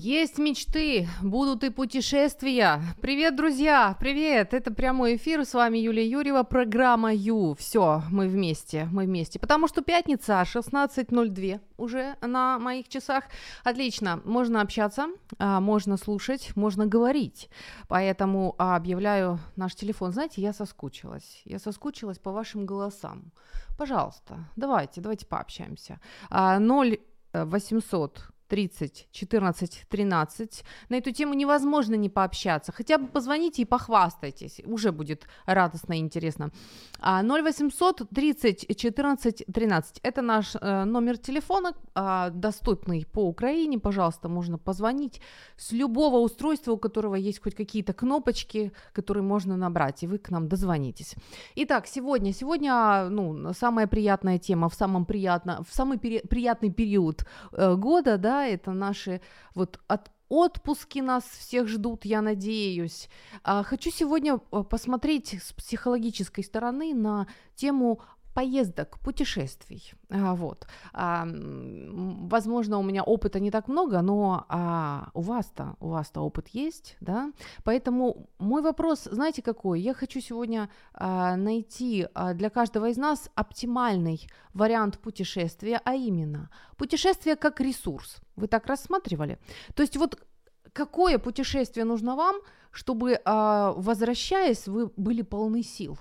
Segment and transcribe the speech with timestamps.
[0.00, 2.80] Есть мечты, будут и путешествия.
[3.00, 4.54] Привет, друзья, привет.
[4.54, 7.56] Это прямой эфир, с вами Юлия Юрьева, программа Ю.
[7.58, 9.40] Все, мы вместе, мы вместе.
[9.40, 13.24] Потому что пятница, 16.02 уже на моих часах.
[13.64, 15.08] Отлично, можно общаться,
[15.40, 17.50] а, можно слушать, можно говорить.
[17.88, 20.12] Поэтому объявляю наш телефон.
[20.12, 21.42] Знаете, я соскучилась.
[21.44, 23.32] Я соскучилась по вашим голосам.
[23.76, 25.98] Пожалуйста, давайте, давайте пообщаемся.
[26.30, 26.98] 0
[27.32, 30.64] 800 30 14 13.
[30.88, 32.72] На эту тему невозможно не пообщаться.
[32.72, 34.60] Хотя бы позвоните и похвастайтесь.
[34.64, 36.50] Уже будет радостно и интересно.
[37.00, 40.00] 0800 30 14 13.
[40.02, 43.78] Это наш э, номер телефона, э, доступный по Украине.
[43.78, 45.20] Пожалуйста, можно позвонить
[45.56, 50.30] с любого устройства, у которого есть хоть какие-то кнопочки, которые можно набрать, и вы к
[50.30, 51.14] нам дозвонитесь.
[51.56, 57.24] Итак, сегодня, сегодня ну, самая приятная тема в самом приятно, в самый пери- приятный период
[57.52, 59.20] э, года, да, это наши
[59.54, 63.08] вот от отпуски нас всех ждут, я надеюсь.
[63.42, 68.00] А, хочу сегодня э, посмотреть с психологической стороны на тему
[68.38, 69.92] поездок, путешествий.
[70.10, 70.66] А, вот.
[70.92, 71.26] А,
[72.30, 76.96] возможно, у меня опыта не так много, но а, у вас-то, у вас-то опыт есть,
[77.00, 77.32] да?
[77.64, 79.80] Поэтому мой вопрос, знаете, какой?
[79.80, 80.68] Я хочу сегодня
[81.36, 88.18] найти для каждого из нас оптимальный вариант путешествия, а именно путешествие как ресурс.
[88.36, 89.38] Вы так рассматривали?
[89.74, 90.16] То есть вот
[90.72, 92.36] какое путешествие нужно вам,
[92.70, 95.98] чтобы, возвращаясь, вы были полны сил?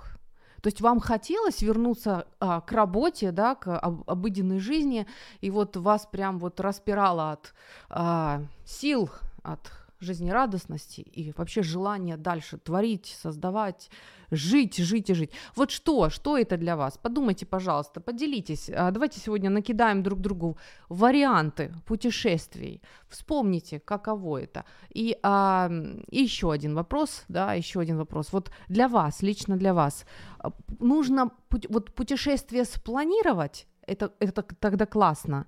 [0.67, 5.07] То есть вам хотелось вернуться а, к работе, да, к об, обыденной жизни,
[5.39, 7.53] и вот вас прям вот распирало от
[7.89, 9.09] а, сил,
[9.43, 13.89] от жизнерадостности и вообще желание дальше творить, создавать,
[14.31, 15.31] жить, жить и жить.
[15.55, 16.97] Вот что, что это для вас?
[16.97, 18.69] Подумайте, пожалуйста, поделитесь.
[18.69, 20.57] А, давайте сегодня накидаем друг другу
[20.89, 22.81] варианты путешествий.
[23.07, 24.65] Вспомните, каково это.
[24.89, 25.69] И, а,
[26.11, 28.33] еще один вопрос, да, еще один вопрос.
[28.33, 30.05] Вот для вас, лично для вас,
[30.39, 31.31] а, нужно
[31.69, 35.47] вот путешествие спланировать, это, это тогда классно.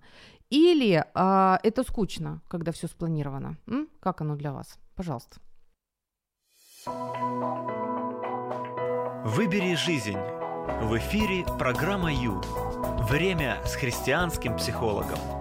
[0.50, 3.58] Или а, это скучно, когда все спланировано?
[3.68, 3.88] М?
[4.00, 4.80] Как оно для вас?
[4.96, 5.38] Пожалуйста.
[9.26, 10.18] Выбери жизнь.
[10.82, 12.42] В эфире программа Ю.
[13.10, 15.39] Время с христианским психологом.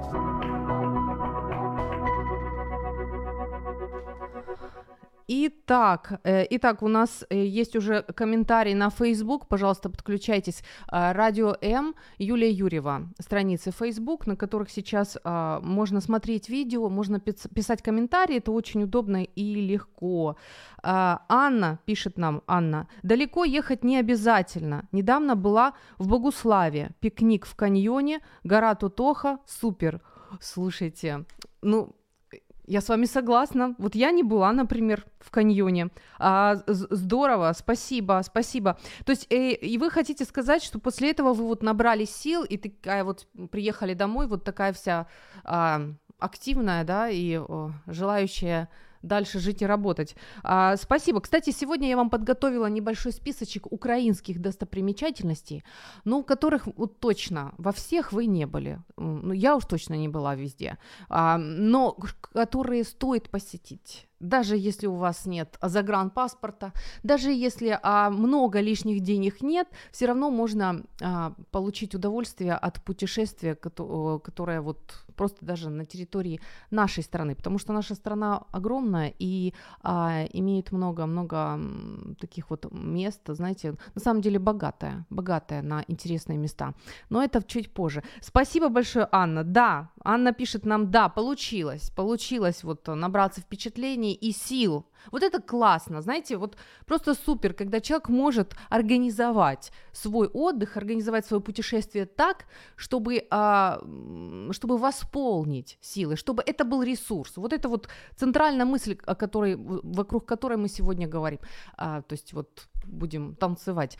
[5.30, 10.62] Итак, э, итак, у нас э, есть уже комментарий на Facebook, пожалуйста, подключайтесь.
[10.86, 17.20] А, Радио М, Юлия Юрьева, страницы Facebook, на которых сейчас а, можно смотреть видео, можно
[17.20, 20.36] писать комментарии, это очень удобно и легко.
[20.82, 24.88] А, Анна пишет нам, Анна, далеко ехать не обязательно.
[24.92, 30.00] Недавно была в Богуславе, пикник в каньоне, гора Тутоха, супер.
[30.40, 31.26] Слушайте,
[31.60, 31.97] ну,
[32.68, 33.74] я с вами согласна.
[33.78, 35.88] Вот я не была, например, в каньоне.
[36.18, 38.78] А, здорово, спасибо, спасибо.
[39.04, 42.56] То есть, э, и вы хотите сказать, что после этого вы вот набрали сил и
[42.56, 45.06] такая вот приехали домой, вот такая вся
[45.44, 45.80] а,
[46.18, 48.68] активная, да, и о, желающая
[49.02, 50.16] дальше жить и работать.
[50.42, 51.20] А, спасибо.
[51.20, 55.64] Кстати, сегодня я вам подготовила небольшой списочек украинских достопримечательностей,
[56.04, 58.80] ну, которых вот точно во всех вы не были.
[58.96, 60.78] Ну, я уж точно не была везде.
[61.08, 61.96] А, но
[62.32, 69.42] которые стоит посетить даже если у вас нет загранпаспорта, даже если а, много лишних денег
[69.42, 74.78] нет, все равно можно а, получить удовольствие от путешествия, которое вот
[75.14, 76.40] просто даже на территории
[76.70, 79.52] нашей страны, потому что наша страна огромная и
[79.82, 81.60] а, имеет много-много
[82.20, 86.74] таких вот мест, знаете, на самом деле богатая, богатая на интересные места.
[87.10, 88.02] Но это чуть позже.
[88.20, 89.44] Спасибо большое, Анна.
[89.44, 94.84] Да, Анна пишет нам, да, получилось, получилось вот набраться впечатлений знаний и сил.
[95.12, 96.56] Вот это классно, знаете, вот
[96.86, 102.44] просто супер, когда человек может организовать свой отдых, организовать свое путешествие так,
[102.76, 103.78] чтобы, а,
[104.50, 107.36] чтобы восполнить силы, чтобы это был ресурс.
[107.36, 111.38] Вот это вот центральная мысль, о которой, вокруг которой мы сегодня говорим.
[111.76, 113.98] А, то есть вот будем танцевать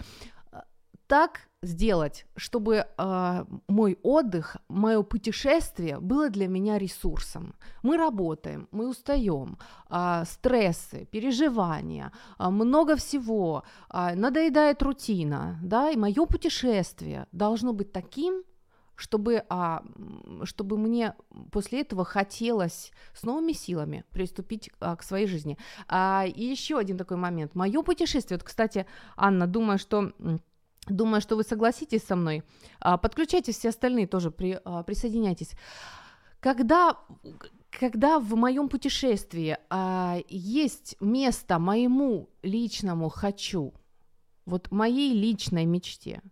[1.07, 7.55] так сделать, чтобы э, мой отдых, мое путешествие было для меня ресурсом.
[7.83, 9.59] Мы работаем, мы устаем,
[9.91, 17.93] э, стрессы, переживания, э, много всего, э, надоедает рутина, да, и мое путешествие должно быть
[17.93, 18.45] таким,
[18.99, 19.85] чтобы, а,
[20.43, 21.15] чтобы мне
[21.53, 25.57] после этого хотелось с новыми силами приступить а, к своей жизни.
[25.87, 27.55] А, и еще один такой момент.
[27.55, 30.13] Мое путешествие, вот, кстати, Анна, думаю, что
[30.89, 32.43] Думаю, что вы согласитесь со мной.
[32.81, 35.53] А, подключайтесь все остальные тоже, при, а, присоединяйтесь.
[36.41, 36.99] Когда,
[37.71, 43.75] когда в моем путешествии а, есть место моему личному хочу,
[44.47, 46.23] вот моей личной мечте,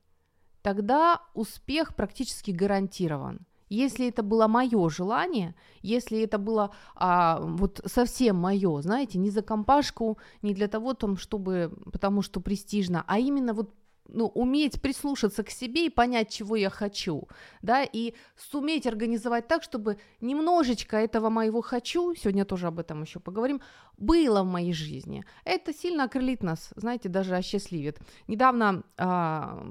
[0.62, 3.46] тогда успех практически гарантирован.
[3.68, 9.42] Если это было мое желание, если это было а, вот совсем мое, знаете, не за
[9.42, 13.74] компашку, не для того, там, чтобы, потому что престижно, а именно вот
[14.08, 17.28] ну, уметь прислушаться к себе и понять, чего я хочу,
[17.62, 23.20] да, и суметь организовать так, чтобы немножечко этого моего хочу, сегодня тоже об этом еще
[23.20, 23.60] поговорим,
[23.96, 25.24] было в моей жизни.
[25.44, 27.98] Это сильно окрылит нас, знаете, даже осчастливит.
[28.28, 29.64] Недавно а,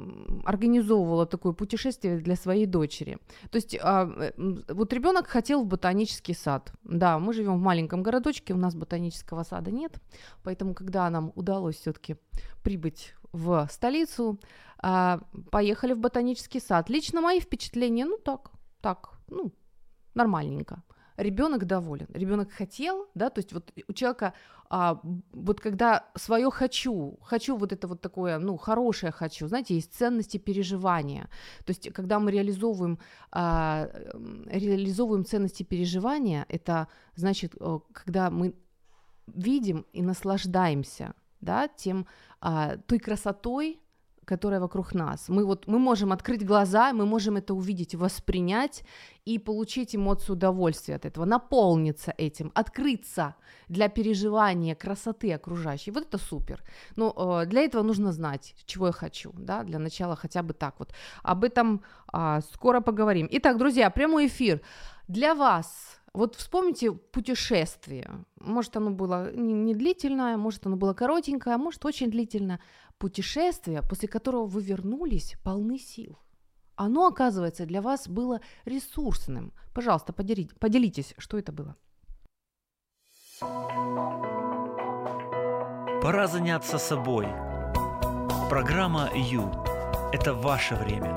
[0.45, 3.17] организовывала такое путешествие для своей дочери.
[3.51, 4.33] То есть а,
[4.67, 6.71] вот ребенок хотел в ботанический сад.
[6.83, 9.99] Да, мы живем в маленьком городочке, у нас ботанического сада нет,
[10.43, 12.15] поэтому когда нам удалось все-таки
[12.63, 14.39] прибыть в столицу,
[14.77, 15.19] а,
[15.51, 16.89] поехали в ботанический сад.
[16.89, 18.51] Лично мои впечатления, ну так,
[18.81, 19.51] так, ну,
[20.15, 20.83] нормальненько.
[21.17, 24.33] Ребенок доволен, ребенок хотел, да, то есть вот у человека,
[24.69, 24.99] а,
[25.33, 30.37] вот когда свое хочу, хочу вот это вот такое, ну, хорошее хочу, знаете, есть ценности
[30.37, 31.29] переживания,
[31.65, 32.99] то есть когда мы реализовываем,
[33.31, 33.89] а,
[34.47, 37.55] реализовываем ценности переживания, это значит,
[37.93, 38.53] когда мы
[39.27, 42.07] видим и наслаждаемся, да, тем,
[42.41, 43.79] а, той красотой,
[44.25, 45.29] которая вокруг нас.
[45.29, 48.83] Мы вот мы можем открыть глаза, мы можем это увидеть, воспринять
[49.25, 53.35] и получить эмоцию удовольствия от этого, наполниться этим, открыться
[53.69, 55.91] для переживания красоты окружающей.
[55.91, 56.63] Вот это супер.
[56.95, 60.75] Но э, для этого нужно знать, чего я хочу, да, для начала хотя бы так
[60.79, 60.93] вот.
[61.23, 61.81] Об этом
[62.13, 63.27] э, скоро поговорим.
[63.31, 64.61] Итак, друзья, прямой эфир
[65.07, 68.25] для вас вот вспомните путешествие.
[68.39, 72.59] Может, оно было не длительное, может, оно было коротенькое, а может, очень длительное.
[72.97, 76.17] Путешествие, после которого вы вернулись полны сил.
[76.75, 79.53] Оно, оказывается, для вас было ресурсным.
[79.73, 81.75] Пожалуйста, поделитесь, поделитесь что это было.
[86.01, 87.27] Пора заняться собой.
[88.49, 89.51] Программа «Ю»–
[90.13, 91.13] это ваше время.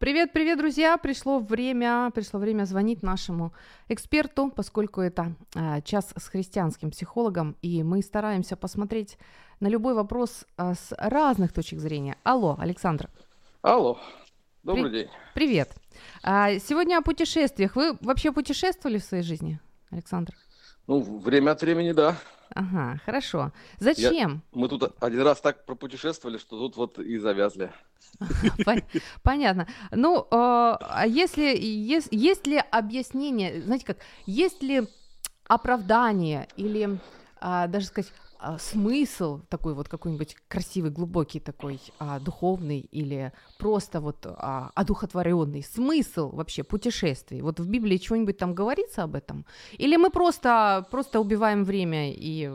[0.00, 0.96] Привет, привет, друзья!
[0.96, 3.52] Пришло время, пришло время звонить нашему
[3.86, 9.18] эксперту, поскольку это э, час с христианским психологом, и мы стараемся посмотреть
[9.60, 12.16] на любой вопрос э, с разных точек зрения.
[12.22, 13.10] Алло, Александр.
[13.60, 13.98] Алло,
[14.62, 15.08] добрый При- день.
[15.34, 15.74] Привет.
[16.22, 17.76] А, сегодня о путешествиях.
[17.76, 19.60] Вы вообще путешествовали в своей жизни,
[19.90, 20.32] Александр?
[20.86, 22.16] Ну, время от времени, да.
[22.54, 23.52] Ага, хорошо.
[23.78, 24.42] Зачем?
[24.52, 27.72] Я, мы тут один раз так пропутешествовали, что тут вот и завязли.
[29.22, 29.68] Понятно.
[29.92, 34.88] Ну, а, а если есть, есть ли объяснение, знаете как, есть ли
[35.46, 36.98] оправдание или
[37.40, 44.00] а, даже сказать а, смысл такой вот какой-нибудь красивый, глубокий такой а, духовный или просто
[44.00, 47.42] вот а, одухотворенный смысл вообще путешествий?
[47.42, 49.44] Вот в Библии чего-нибудь там говорится об этом?
[49.72, 52.50] Или мы просто, просто убиваем время и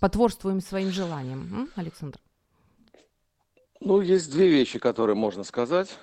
[0.00, 2.18] потворствуем своим желаниям, М, Александр?
[3.80, 5.98] Ну, есть две вещи, которые можно сказать.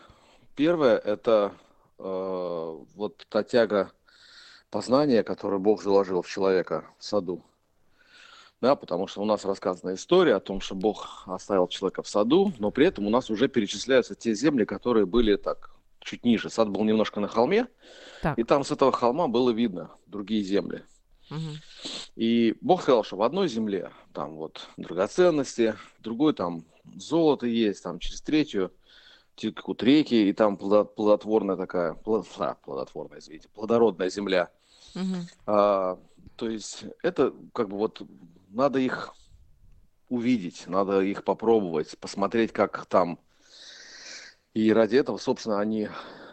[0.55, 1.53] Первое– это
[1.97, 3.91] э, вот та тяга
[4.69, 7.43] познания, которую Бог заложил в человека в саду
[8.61, 12.53] да, потому что у нас рассказана история о том, что Бог оставил человека в саду,
[12.59, 16.49] но при этом у нас уже перечисляются те земли, которые были так чуть ниже.
[16.49, 17.67] Сад был немножко на холме,
[18.21, 18.37] так.
[18.37, 20.83] и там с этого холма было видно другие земли.
[21.31, 21.39] Угу.
[22.17, 26.65] И Бог сказал, что в одной земле там вот драгоценности, в другой там
[26.95, 28.71] золото есть, там через третью
[29.35, 34.51] текут реки, и там плодотворная такая, а, плодотворная, извините, плодородная земля.
[34.93, 35.15] Угу.
[35.47, 35.99] А,
[36.35, 38.01] то есть это как бы вот
[38.49, 39.13] надо их
[40.09, 43.19] увидеть, надо их попробовать, посмотреть, как там.
[44.53, 45.87] И ради этого, собственно, они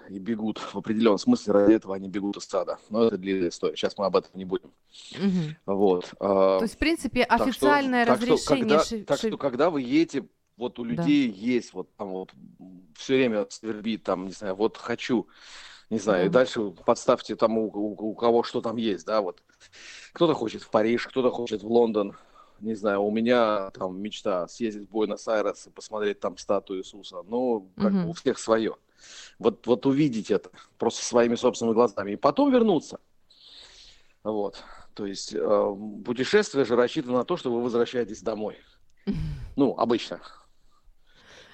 [0.09, 0.59] и бегут.
[0.59, 2.78] В определенном смысле ради этого они бегут из стада.
[2.90, 3.76] Но это длинная история.
[3.76, 4.73] Сейчас мы об этом не будем.
[5.12, 5.75] Угу.
[5.75, 6.14] Вот.
[6.18, 8.78] А, То есть, в принципе, официальное так что, разрешение...
[8.78, 10.25] Так что, когда, так что, когда вы едете,
[10.57, 11.37] вот у людей да.
[11.37, 12.33] есть вот там вот
[12.97, 15.28] все время свербит, там, не знаю, вот хочу,
[15.90, 19.42] не знаю, и дальше подставьте тому, у, у кого что там есть, да, вот.
[20.12, 22.16] Кто-то хочет в Париж, кто-то хочет в Лондон.
[22.61, 27.23] Не знаю, у меня там мечта съездить в Буэнос-Айрес и посмотреть там статую Иисуса.
[27.23, 28.04] Ну, как mm-hmm.
[28.04, 28.76] бы у всех свое.
[29.38, 32.99] Вот, вот увидеть это просто своими собственными глазами и потом вернуться.
[34.25, 34.62] Вот.
[34.95, 38.57] То есть э, путешествие же рассчитано на то, что вы возвращаетесь домой.
[39.57, 40.21] Ну, обычно.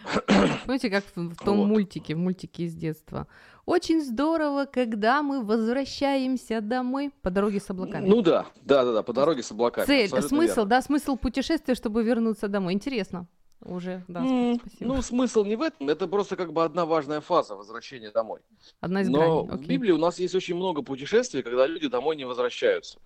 [0.67, 1.67] Помните, как в, в том Вот.
[1.67, 3.27] мультике, в мультике из детства.
[3.67, 8.07] Очень здорово, когда мы возвращаемся домой по дороге с облаками.
[8.09, 9.87] Ну да, да, да, да, по дороге с облаками.
[9.87, 10.65] Цель, абсолютно смысл, верно.
[10.67, 12.75] да, смысл путешествия, чтобы вернуться домой.
[12.75, 13.27] Интересно.
[13.63, 14.95] Уже, да, М, спасибо.
[14.95, 18.41] Ну, смысл не в этом, это просто как бы одна важная фаза возвращения домой.
[18.81, 19.49] Одна из Но граней.
[19.49, 19.67] в окей.
[19.67, 22.99] Библии у нас есть очень много путешествий, когда люди домой не возвращаются.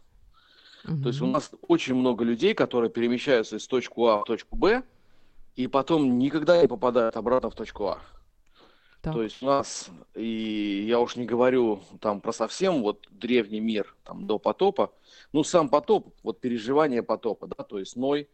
[0.82, 4.82] То есть у нас очень много людей, которые перемещаются из точки А в точку Б,
[5.58, 7.98] и потом никогда не попадают обратно в точку А.
[9.02, 9.12] Так.
[9.12, 13.96] То есть у нас, и я уж не говорю там про совсем вот древний мир,
[14.04, 14.92] там до потопа,
[15.32, 18.28] ну сам потоп, вот переживание потопа, да, то есть Ной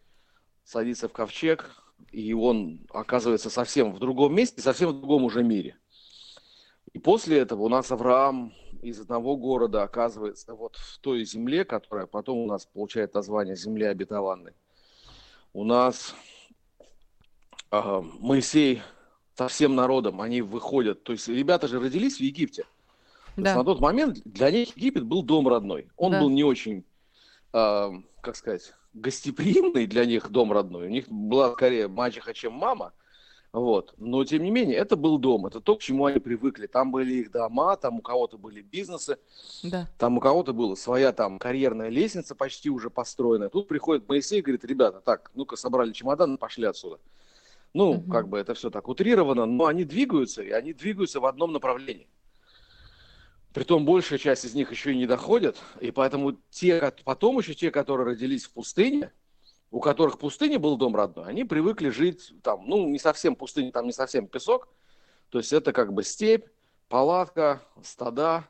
[0.64, 1.70] садится в ковчег,
[2.12, 5.78] и он оказывается совсем в другом месте, совсем в другом уже мире.
[6.92, 8.52] И после этого у нас Авраам
[8.82, 13.84] из одного города оказывается вот в той земле, которая потом у нас получает название земли
[13.84, 14.52] обетованной.
[15.54, 16.14] У нас
[18.20, 18.82] Моисей
[19.36, 21.02] со всем народом, они выходят.
[21.04, 22.62] То есть ребята же родились в Египте.
[23.34, 23.56] То есть Да.
[23.56, 25.88] на тот момент для них Египет был дом родной.
[25.96, 26.20] Он Да.
[26.20, 26.84] был не очень,
[27.52, 30.86] а, как сказать, гостеприимный для них дом родной.
[30.86, 32.92] У них была скорее мачеха, чем мама.
[33.52, 33.94] Вот.
[33.98, 35.46] Но, тем не менее, это был дом.
[35.46, 36.66] Это то, к чему они привыкли.
[36.66, 39.16] Там были их дома, там у кого-то были бизнесы,
[39.62, 39.88] Да.
[39.96, 43.48] там у кого-то была своя там карьерная лестница почти уже построенная.
[43.48, 46.98] Тут приходит Моисей и говорит, ребята, так, ну-ка собрали чемодан, пошли отсюда.
[47.74, 48.10] Ну, Мгм.
[48.10, 52.08] как бы это все так утрировано, но они двигаются, и они двигаются в одном направлении.
[53.52, 57.70] Притом большая часть из них еще и не доходят, и поэтому те, потом еще те,
[57.70, 59.12] которые родились в пустыне,
[59.70, 63.72] у которых в пустыне был дом родной, они привыкли жить там, ну, не совсем пустыня,
[63.72, 64.68] там не совсем песок,
[65.30, 66.46] то есть это как бы степь,
[66.88, 68.44] палатка, стада,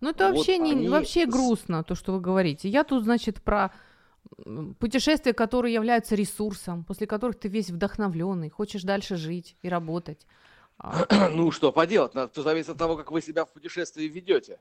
[0.00, 2.68] Ну, это Вот вообще, не, они вообще грустно, то, что вы говорите.
[2.68, 3.72] Я тут, значит, про
[4.78, 10.26] путешествия, которые являются ресурсом, после которых ты весь вдохновленный, хочешь дальше жить и работать.
[10.78, 14.60] А, Ну, что поделать, это зависит от того, как вы себя в путешествии ведете.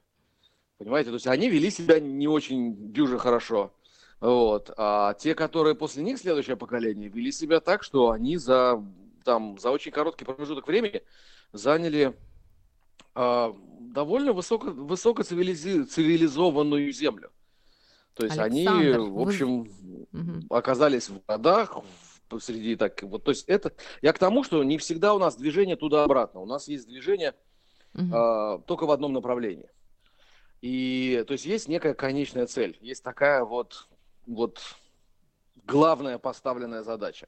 [0.78, 3.72] Понимаете, то есть они вели себя не очень дюже хорошо.
[4.20, 4.72] Вот.
[4.78, 8.84] А те, которые после них, следующее поколение, вели себя так, что они за,
[9.24, 11.04] там, за очень короткий промежуток времени
[11.52, 12.16] заняли
[13.16, 15.24] а, довольно высоко, высоко
[16.92, 17.32] землю.
[18.14, 19.72] То есть они, Александр, в вы- общем,
[20.12, 20.46] Мгм.
[20.50, 23.24] оказались в городах, в- посреди так вот.
[23.24, 26.40] То есть это я к тому, что не всегда у нас движение туда-обратно.
[26.42, 27.34] У нас есть движение
[27.94, 28.14] Мгм.
[28.14, 29.70] а, только в одном направлении.
[30.62, 33.88] И то есть есть некая конечная цель, есть такая вот
[34.26, 34.62] вот
[35.66, 37.28] главная поставленная задача.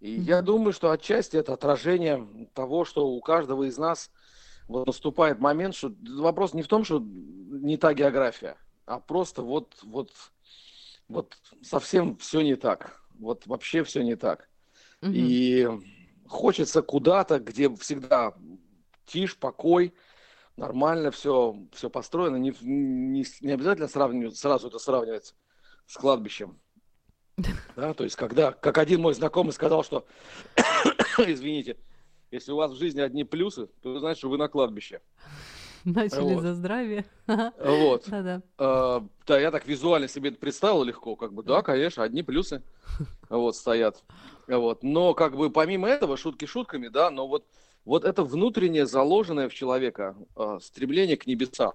[0.00, 0.46] И я Мгм.
[0.46, 4.10] думаю, что отчасти это отражение того, что у каждого из нас
[4.68, 8.56] вот наступает момент, что вопрос не в том, что не та география,
[8.88, 10.12] а просто вот вот
[11.08, 14.48] вот совсем все не так, вот вообще все не так.
[15.00, 15.12] Мгм.
[15.14, 15.68] И
[16.26, 18.34] хочется куда-то, где всегда
[19.06, 19.94] тишь, покой,
[20.56, 22.36] нормально все, все построено.
[22.36, 25.34] Не, не, не обязательно сравнивать, сразу это сравнивать
[25.86, 26.60] с кладбищем.
[27.76, 30.04] Да, то есть, когда, как один мой знакомый сказал, что,
[31.18, 31.76] извините,
[32.30, 35.00] если у вас в жизни одни плюсы, то значит, что вы на кладбище.
[35.84, 36.42] Начали вот.
[36.42, 37.04] за здравие.
[37.26, 38.04] Вот.
[38.08, 38.42] Да-да.
[38.58, 42.62] Э, Да, я так визуально себе это представил легко, как бы, да, конечно, одни плюсы
[43.28, 44.02] вот стоят.
[44.46, 44.82] Вот.
[44.82, 47.46] Но как бы помимо этого, шутки шутками, да, но вот,
[47.84, 51.72] вот это внутреннее заложенное в человека э, стремление к небесам.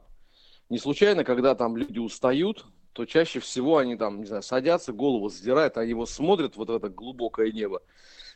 [0.69, 5.29] Не случайно, когда там люди устают, то чаще всего они там, не знаю, садятся, голову
[5.29, 7.81] задирают, они его смотрят вот в это глубокое небо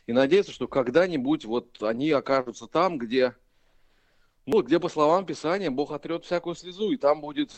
[0.08, 3.36] и надеются, что когда-нибудь вот они окажутся там, где,
[4.48, 7.52] ну, где, по словам Писания, Бог отрет всякую слезу, и там будет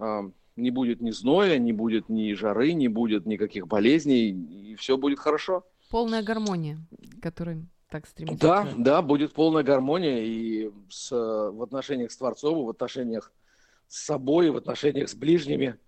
[0.00, 0.24] а,
[0.56, 5.20] не будет ни зноя, не будет ни жары, не будет никаких болезней, и все будет
[5.20, 5.64] хорошо.
[5.90, 6.78] Полная гармония,
[7.22, 8.44] которой так стремится.
[8.44, 13.32] Да, да, будет полная гармония и с, э, в отношениях с Творцом, в отношениях
[13.86, 15.78] с собой, в отношениях с ближними,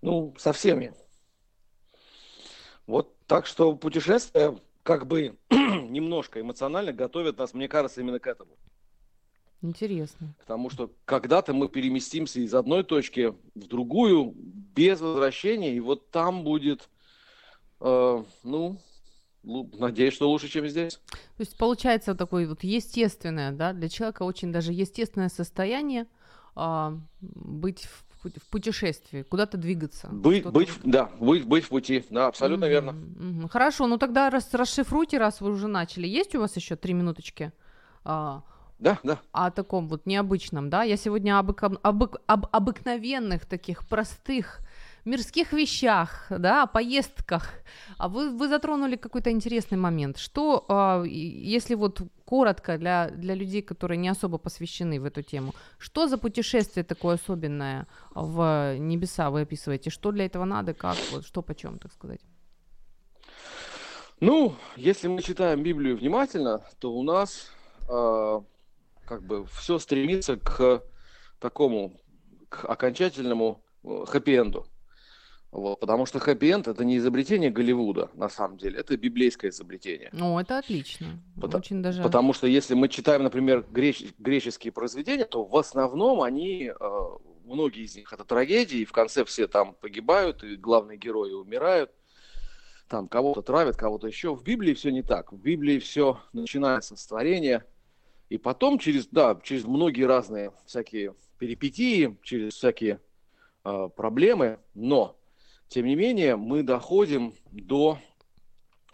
[0.00, 0.94] ну, со всеми.
[2.88, 8.56] Вот так что путешествия как бы немножко эмоционально готовят нас, мне кажется, именно к этому.
[9.62, 10.34] Интересно.
[10.40, 16.42] Потому что когда-то мы переместимся из одной точки в другую без возвращения, и вот там
[16.42, 16.90] будет,
[17.80, 18.78] э, ну,
[19.42, 21.00] надеюсь, что лучше, чем здесь.
[21.06, 26.06] То есть получается вот такое вот естественное, да, для человека очень даже естественное состояние
[26.54, 30.08] а, быть в, в путешествии, куда-то двигаться.
[30.08, 30.80] Быть, быть, вот.
[30.84, 32.92] да, быть, быть в пути, да, абсолютно Мгм, верно.
[32.92, 33.48] мгм.
[33.48, 36.06] Хорошо, ну тогда рас, расшифруйте, раз вы уже начали.
[36.06, 37.52] Есть у вас еще три минуточки?
[38.04, 38.42] А,
[38.82, 39.20] Да, да.
[39.30, 40.82] о таком вот необычном, да?
[40.82, 41.50] Я сегодня об,
[41.82, 44.58] об, об обыкновенных таких простых
[45.04, 47.50] мирских вещах, да, о поездках.
[47.96, 50.18] А вы, вы затронули какой-то интересный момент.
[50.18, 55.54] Что, а, если вот коротко для, для людей, которые не особо посвящены в эту тему,
[55.78, 59.90] что за путешествие такое особенное в небеса вы описываете?
[59.90, 62.20] Что для этого надо, как, вот, что почем, так сказать?
[64.18, 67.50] Ну, если мы читаем Библию внимательно, то у нас
[67.88, 68.40] э,
[69.12, 70.82] как бы все стремится к
[71.38, 72.00] такому,
[72.48, 74.66] к окончательному э, хэппи-энду.
[75.50, 80.08] Вот, потому что хэппи-энд это не изобретение Голливуда, на самом деле, это библейское изобретение.
[80.12, 81.22] Ну, это отлично.
[81.38, 82.02] Потому, Очень даже...
[82.02, 87.00] потому что если мы читаем, например, греч, греческие произведения, то в основном они, э,
[87.44, 91.90] многие из них это трагедии, и в конце все там погибают, и главные герои умирают.
[92.88, 94.34] Там кого-то травят, кого-то еще.
[94.34, 95.32] В Библии все не так.
[95.32, 97.66] В Библии все начинается с творения,
[98.32, 102.98] и потом через, да, через многие разные всякие перипетии, через всякие
[103.62, 105.18] э, проблемы, но
[105.68, 107.98] тем не менее, мы доходим до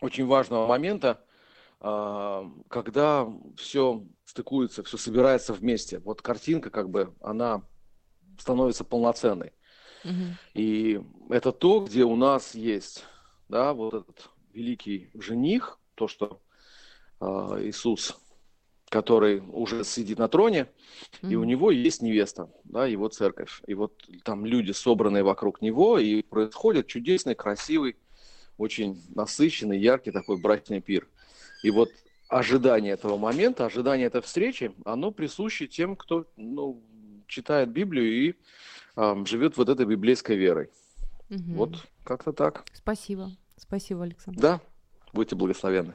[0.01, 1.25] очень важного момента,
[1.79, 6.01] а, когда все стыкуется, все собирается вместе.
[6.01, 7.63] Вот картинка, как бы, она
[8.41, 9.53] становится полноценной.
[10.05, 10.25] Угу.
[10.55, 13.05] И это то, где у нас есть,
[13.49, 16.41] да, вот этот великий жених, то, что
[17.21, 17.27] э,
[17.67, 18.19] Иисус
[18.91, 20.69] который уже сидит на троне,
[21.23, 21.31] mm-hmm.
[21.31, 23.63] и у него есть невеста, да, его церковь.
[23.67, 23.93] И вот
[24.25, 27.97] там люди, собранные вокруг него, и происходит чудесный, красивый,
[28.57, 31.07] очень насыщенный, яркий такой брачный пир.
[31.63, 31.91] И вот
[32.29, 36.83] ожидание этого момента, ожидание этой встречи, оно присуще тем, кто ну,
[37.27, 38.35] читает Библию и
[38.97, 40.71] э, живет вот этой библейской верой.
[41.31, 41.53] Угу.
[41.55, 42.65] Вот как-то так.
[42.73, 43.31] Спасибо.
[43.57, 44.41] Спасибо, Александр.
[44.41, 44.61] Да,
[45.13, 45.95] будьте благословенны.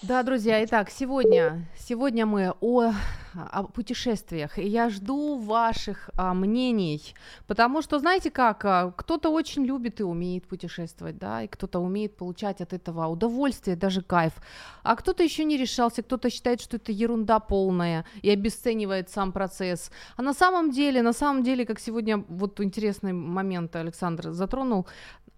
[0.00, 2.92] Да, друзья, итак, сегодня, сегодня мы о,
[3.34, 7.02] о путешествиях, и я жду ваших а, мнений,
[7.48, 12.16] потому что, знаете как, а, кто-то очень любит и умеет путешествовать, да, и кто-то умеет
[12.16, 14.34] получать от этого удовольствие, даже кайф,
[14.84, 19.90] а кто-то еще не решался, кто-то считает, что это ерунда полная и обесценивает сам процесс,
[20.16, 24.86] а на самом деле, на самом деле, как сегодня, вот интересный момент Александр затронул,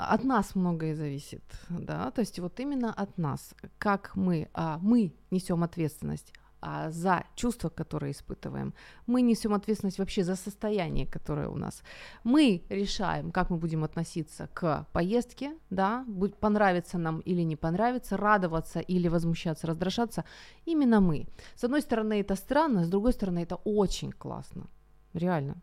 [0.06, 5.12] от нас многое зависит, да, то есть вот именно от нас, как мы, а, мы
[5.30, 6.32] несем ответственность
[6.62, 8.74] а, за чувства, которые испытываем.
[9.06, 11.82] Мы несем ответственность вообще за состояние, которое у нас.
[12.24, 18.16] Мы решаем, как мы будем относиться к поездке, да, будь, понравится нам или не понравится,
[18.16, 20.24] радоваться или возмущаться, раздражаться.
[20.66, 21.26] Именно мы.
[21.56, 24.66] С одной стороны, это странно, с другой стороны, это очень классно.
[25.14, 25.62] Реально.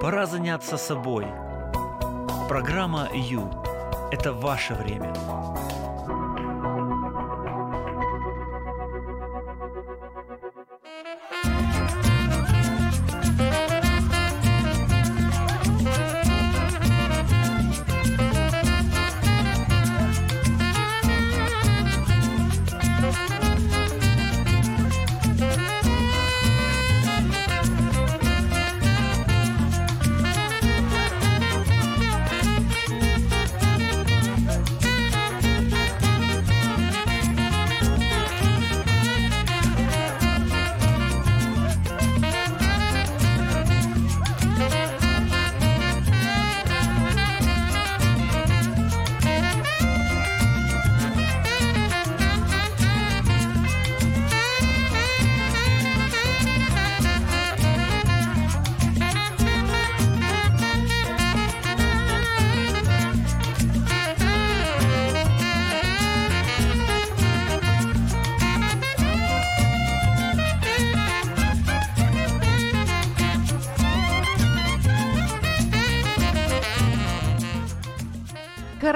[0.00, 1.26] Пора заняться собой.
[2.48, 3.48] Программа «Ю»–
[4.10, 5.12] это ваше время.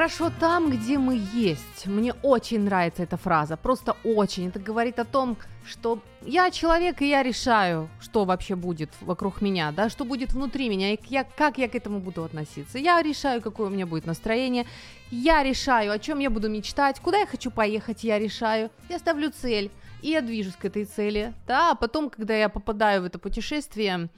[0.02, 1.86] Хорошо там, где мы есть.
[1.86, 4.48] Мне очень нравится эта фраза, просто очень.
[4.48, 9.70] Это говорит о том, что я человек, и я решаю, что вообще будет вокруг меня,
[9.70, 12.78] да, что будет внутри меня, и я, как я к этому буду относиться.
[12.78, 14.66] Я решаю, какое у меня будет настроение,
[15.12, 18.70] я решаю, о чем я буду мечтать, куда я хочу поехать, я решаю.
[18.88, 19.70] Я ставлю цель,
[20.02, 24.08] и я движусь к этой цели, да, а потом, когда я попадаю в это путешествие,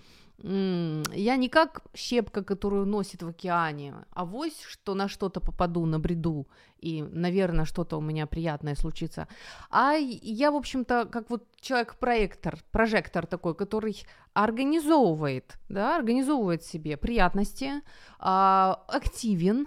[0.46, 5.98] я не как щепка, которую носит в океане, а вось, что на что-то попаду, на
[5.98, 6.46] бреду,
[6.78, 9.26] и, наверное, что-то у меня приятное случится.
[9.70, 14.04] А я, в общем-то, как вот человек-проектор, прожектор такой, который
[14.34, 17.80] организовывает, да, организовывает себе приятности,
[18.18, 19.66] а, активен,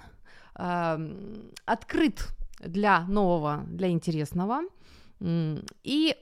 [0.53, 0.99] а,
[1.65, 2.27] открыт
[2.59, 4.61] для нового, для интересного,
[5.83, 6.15] и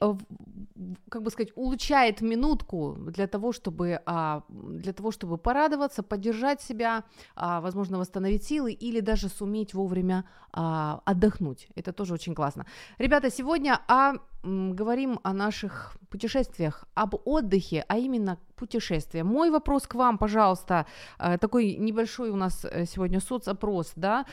[1.10, 7.04] как бы сказать, улучшает минутку для того, чтобы, а, для того, чтобы порадоваться, поддержать себя,
[7.36, 11.68] а, возможно, восстановить силы или даже суметь вовремя а, отдохнуть.
[11.76, 12.66] Это тоже очень классно.
[12.98, 19.24] Ребята, сегодня а, говорим о наших путешествиях, об отдыхе, а именно путешествия.
[19.24, 20.86] Мой вопрос к вам, пожалуйста,
[21.18, 24.26] такой небольшой у нас э, сегодня соцопрос, да,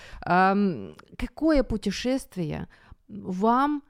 [1.16, 2.68] какое путешествие
[3.08, 3.82] вам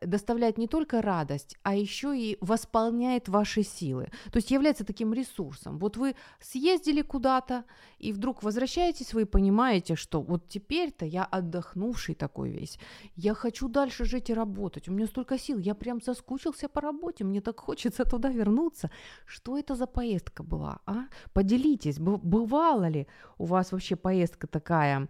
[0.00, 4.10] доставляет не только радость, а еще и восполняет ваши силы.
[4.32, 5.78] То есть является таким ресурсом.
[5.78, 7.64] Вот вы съездили куда-то,
[7.98, 12.78] и вдруг возвращаетесь, вы понимаете, что вот теперь-то я отдохнувший такой весь.
[13.16, 14.88] Я хочу дальше жить и работать.
[14.88, 15.58] У меня столько сил.
[15.58, 17.24] Я прям соскучился по работе.
[17.24, 18.90] Мне так хочется туда вернуться.
[19.26, 21.04] Что это за поездка была, а?
[21.32, 23.06] Поделитесь, бывала ли
[23.38, 25.08] у вас вообще поездка такая?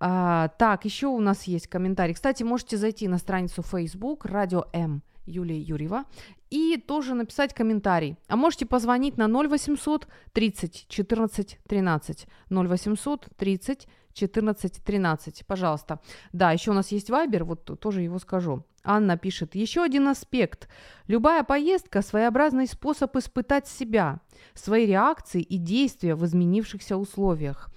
[0.00, 2.14] А, так, еще у нас есть комментарий.
[2.14, 5.02] Кстати, можете зайти на страницу Facebook Facebook, Радио М.
[5.24, 6.04] Юлия Юрьева,
[6.50, 8.16] и тоже написать комментарий.
[8.28, 12.26] А можете позвонить на 0800 30 14 13.
[12.50, 16.00] 0800 30 14 13, пожалуйста.
[16.32, 18.64] Да, еще у нас есть Вайбер, вот тоже его скажу.
[18.84, 20.68] Анна пишет, еще один аспект.
[21.06, 24.20] Любая поездка– своеобразный способ испытать себя,
[24.54, 27.70] свои реакции и действия в изменившихся условиях.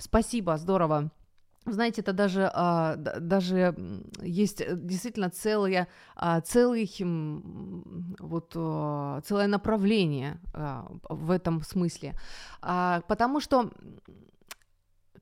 [0.00, 1.12] Спасибо, здорово.
[1.72, 3.74] Знаете, это даже, а, даже
[4.22, 6.90] есть э, действительно целое, а, целый,
[8.18, 12.14] вот, а, целое направление а, в этом смысле.
[12.62, 13.70] А, потому что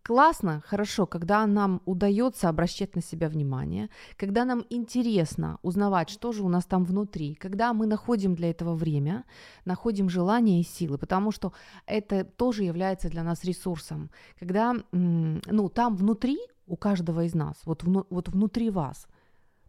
[0.06, 6.44] классно, хорошо, когда нам удается обращать на себя внимание, когда нам интересно узнавать, что же
[6.44, 9.24] у нас там внутри, когда мы находим для этого время,
[9.64, 11.52] находим желание и силы, потому что
[11.86, 14.10] это тоже является для нас ресурсом.
[14.38, 16.38] Когда, ну, там внутри
[16.68, 19.08] у каждого из нас, вот, вну, вот внутри вас,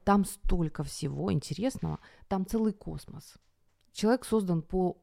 [0.03, 1.97] там столько всего интересного,
[2.27, 3.39] там целый космос.
[3.91, 4.97] Человек создан по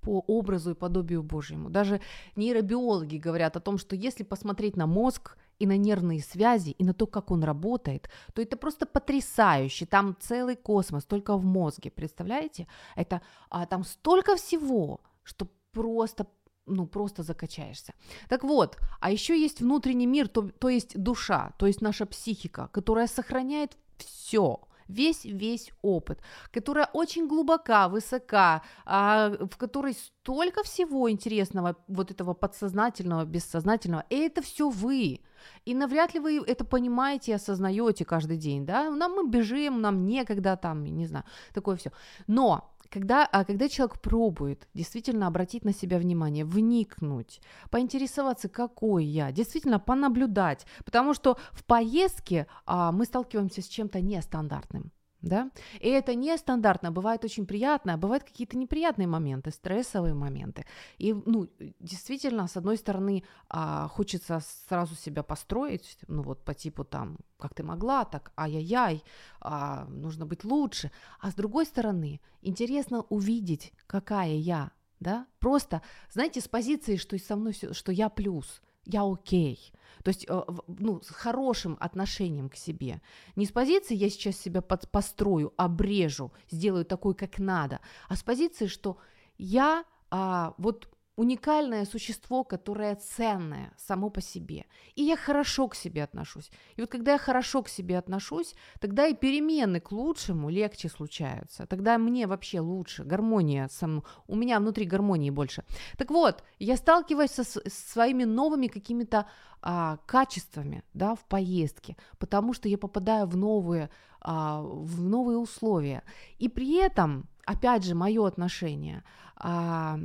[0.00, 1.70] по образу и подобию Божьему.
[1.70, 2.00] Даже
[2.36, 6.94] нейробиологи говорят о том, что если посмотреть на мозг и на нервные связи, и на
[6.94, 9.86] то, как он работает, то это просто потрясающе.
[9.86, 12.66] Там целый космос только в мозге, представляете?
[12.96, 16.26] Это а, там столько всего, что просто
[16.66, 17.94] ну, просто закачаешься.
[18.28, 22.68] Так вот, а еще есть внутренний мир, то, то есть душа, то есть наша психика,
[22.72, 26.20] которая сохраняет все, весь весь опыт,
[26.52, 34.16] которая очень глубока, высока, а, в которой столько всего интересного, вот этого подсознательного, бессознательного, и
[34.16, 35.20] это все вы.
[35.64, 38.90] И навряд ли вы это понимаете и осознаете каждый день, да?
[38.90, 41.24] Нам мы бежим, нам некогда там, не знаю,
[41.54, 41.90] такое все.
[42.26, 49.32] Но когда, а когда человек пробует действительно обратить на себя внимание, вникнуть, поинтересоваться, какой я,
[49.32, 54.92] действительно понаблюдать, потому что в поездке а, мы сталкиваемся с чем-то нестандартным
[55.22, 60.64] да, и это нестандартно, бывает очень приятно, а бывают какие-то неприятные моменты, стрессовые моменты,
[60.98, 66.84] и, ну, действительно, с одной стороны, а, хочется сразу себя построить, ну, вот по типу
[66.84, 69.02] там, как ты могла, так, ай-яй-яй,
[69.40, 76.40] а, нужно быть лучше, а с другой стороны, интересно увидеть, какая я, да, просто, знаете,
[76.40, 81.00] с позиции, что со мной все, что я плюс, я окей, то есть, э, ну,
[81.02, 83.00] с хорошим отношением к себе.
[83.36, 88.22] Не с позиции «я сейчас себя под, построю, обрежу, сделаю такой, как надо», а с
[88.22, 88.96] позиции, что
[89.38, 90.88] я а, вот
[91.20, 94.64] уникальное существо, которое ценное само по себе.
[94.94, 96.50] И я хорошо к себе отношусь.
[96.76, 101.66] И вот когда я хорошо к себе отношусь, тогда и перемены к лучшему легче случаются.
[101.66, 104.02] Тогда мне вообще лучше, гармония со.
[104.28, 105.62] У меня внутри гармонии больше.
[105.98, 109.26] Так вот, я сталкиваюсь со, со своими новыми какими-то
[109.60, 113.90] а, качествами да, в поездке, потому что я попадаю в новые,
[114.22, 116.02] а, в новые условия.
[116.38, 119.02] И при этом опять же, мое отношение.
[119.36, 119.98] А,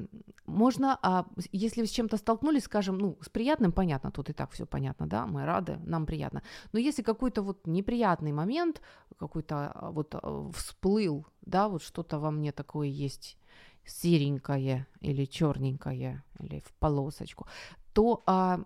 [0.45, 4.51] можно, а, если вы с чем-то столкнулись, скажем, ну, с приятным, понятно, тут и так
[4.51, 6.41] все понятно, да, мы рады, нам приятно.
[6.73, 8.81] Но если какой-то вот неприятный момент,
[9.17, 13.37] какой-то а, вот а, всплыл, да, вот что-то во мне такое есть
[13.85, 17.47] серенькое или черненькое, или в полосочку,
[17.93, 18.59] то а,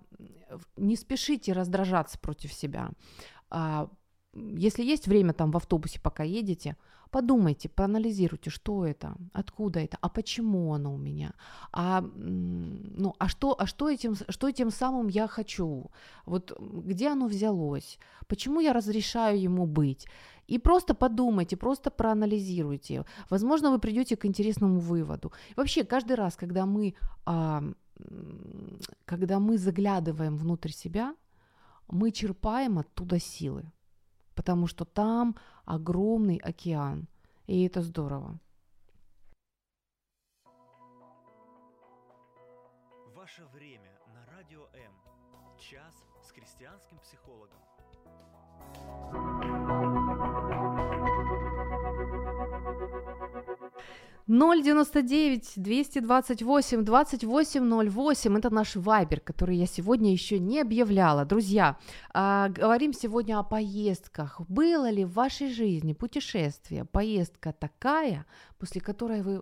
[0.77, 2.91] не спешите раздражаться против себя.
[3.49, 3.89] А,
[4.33, 6.77] если есть время там в автобусе, пока едете,
[7.11, 11.33] Подумайте, проанализируйте, что это, откуда это, а почему оно у меня,
[11.71, 15.89] а, ну, а, что, а что, этим, что этим самым я хочу,
[16.25, 20.07] вот где оно взялось, почему я разрешаю ему быть.
[20.47, 23.05] И просто подумайте, просто проанализируйте.
[23.29, 25.31] Возможно, вы придете к интересному выводу.
[25.55, 26.93] вообще, каждый раз, когда мы,
[27.25, 27.63] а,
[29.05, 31.15] когда мы заглядываем внутрь себя,
[31.87, 33.71] мы черпаем оттуда силы
[34.39, 37.09] потому что там огромный океан,
[37.45, 38.39] и это здорово.
[54.29, 61.25] 099 228 2808 это наш вайбер, который я сегодня еще не объявляла.
[61.25, 61.79] Друзья,
[62.13, 64.39] а, говорим сегодня о поездках.
[64.47, 68.27] Было ли в вашей жизни путешествие, поездка такая,
[68.59, 69.41] после которой вы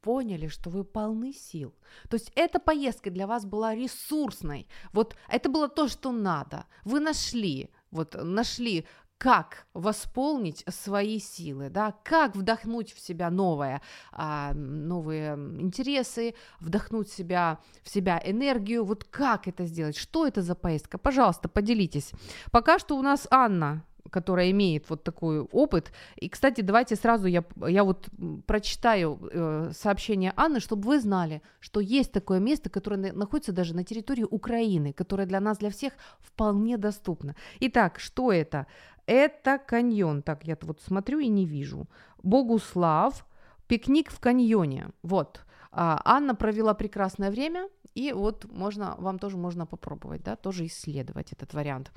[0.00, 1.72] поняли, что вы полны сил.
[2.08, 4.66] То есть эта поездка для вас была ресурсной.
[4.92, 6.66] Вот это было то, что надо.
[6.84, 8.84] Вы нашли, вот нашли
[9.24, 13.80] как восполнить свои силы, да, как вдохнуть в себя новое,
[14.12, 20.42] а, новые интересы, вдохнуть в себя, в себя энергию, вот как это сделать, что это
[20.42, 22.10] за поездка, пожалуйста, поделитесь.
[22.52, 25.92] Пока что у нас Анна которая имеет вот такой опыт.
[26.16, 28.08] И, кстати, давайте сразу я, я вот
[28.46, 33.82] прочитаю э, сообщение Анны, чтобы вы знали, что есть такое место, которое находится даже на
[33.82, 37.34] территории Украины, которое для нас, для всех вполне доступно.
[37.60, 38.66] Итак, что это?
[39.06, 40.22] Это каньон.
[40.22, 41.86] Так, я вот смотрю и не вижу.
[42.22, 43.26] Богуслав,
[43.66, 44.90] пикник в каньоне.
[45.02, 45.44] Вот.
[45.72, 51.32] А, Анна провела прекрасное время, и вот можно, вам тоже можно попробовать, да, тоже исследовать
[51.32, 51.92] этот вариант.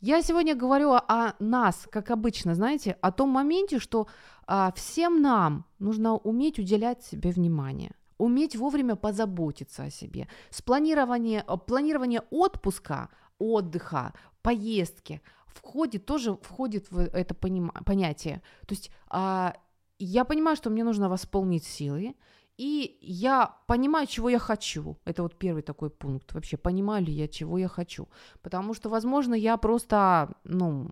[0.00, 4.06] Я сегодня говорю о нас, как обычно, знаете, о том моменте, что
[4.46, 10.28] а, всем нам нужно уметь уделять себе внимание уметь вовремя позаботиться о себе.
[10.50, 15.22] Спланирование, планирование отпуска, отдыха, поездки
[15.54, 18.42] входит, тоже входит в это понятие.
[18.66, 19.54] То есть а,
[19.98, 22.14] я понимаю, что мне нужно восполнить силы,
[22.60, 24.98] и я понимаю, чего я хочу.
[25.06, 26.34] Это вот первый такой пункт.
[26.34, 28.06] Вообще, понимаю ли я, чего я хочу.
[28.42, 30.90] Потому что, возможно, я просто, ну,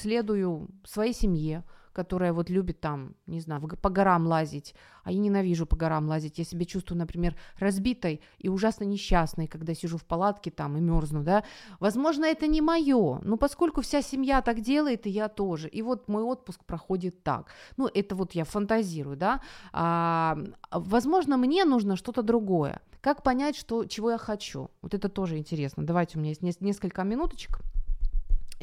[0.00, 4.74] следую своей семье, которая вот любит там, не знаю, по горам лазить,
[5.04, 6.38] а я ненавижу по горам лазить.
[6.38, 11.22] Я себя чувствую, например, разбитой и ужасно несчастной, когда сижу в палатке там и мерзну,
[11.22, 11.44] да.
[11.80, 15.68] Возможно, это не мое, но поскольку вся семья так делает, и я тоже.
[15.68, 17.50] И вот мой отпуск проходит так.
[17.76, 19.40] Ну, это вот я фантазирую, да.
[19.72, 20.38] А,
[20.70, 22.80] возможно, мне нужно что-то другое.
[23.00, 24.70] Как понять, что, чего я хочу?
[24.80, 25.84] Вот это тоже интересно.
[25.84, 27.60] Давайте, у меня есть несколько минуточек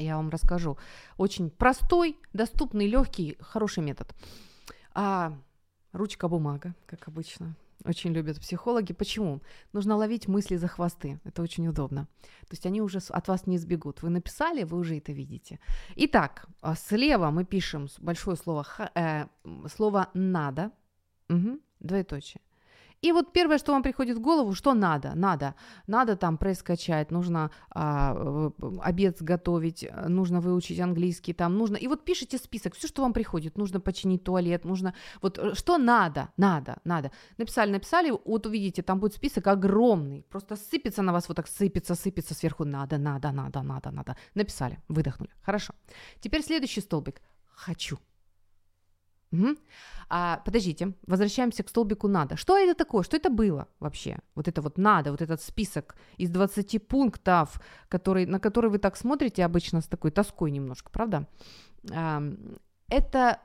[0.02, 0.78] я вам расскажу.
[1.18, 4.14] Очень простой, доступный, легкий, хороший метод.
[4.94, 5.38] А,
[5.92, 7.56] ручка бумага, как обычно.
[7.86, 8.94] Очень любят психологи.
[8.94, 9.42] Почему?
[9.72, 11.20] Нужно ловить мысли за хвосты.
[11.24, 12.08] Это очень удобно.
[12.42, 14.02] То есть они уже от вас не сбегут.
[14.02, 15.60] Вы написали, вы уже это видите.
[15.96, 19.28] Итак, а, слева мы пишем большое слово, э,
[19.74, 20.72] слово «надо».
[21.30, 22.42] Угу, двоеточие.
[23.02, 25.56] И вот первое, что вам приходит в голову, что надо, надо,
[25.88, 32.04] надо там пресс качать, нужно а, обед сготовить, нужно выучить английский, там нужно, и вот
[32.04, 36.78] пишите список, все, что вам приходит, нужно починить туалет, нужно, вот э, что надо, надо,
[36.84, 37.12] надо.
[37.38, 41.96] Написали, написали, вот увидите, там будет список огромный, просто сыпется на вас, вот так сыпется,
[41.96, 44.18] сыпется сверху, надо, надо, надо, надо, надо.
[44.36, 45.74] Написали, выдохнули, хорошо.
[46.20, 47.22] Теперь следующий столбик,
[47.56, 47.98] хочу.
[49.32, 49.58] Угу.
[50.10, 52.36] А, подождите, возвращаемся к столбику «надо».
[52.36, 53.04] Что это такое?
[53.04, 54.18] Что это было вообще?
[54.36, 58.98] Вот это вот «надо», вот этот список из 20 пунктов, который, на который вы так
[58.98, 61.28] смотрите обычно с такой тоской немножко, правда?
[61.92, 62.24] А,
[62.90, 63.40] это,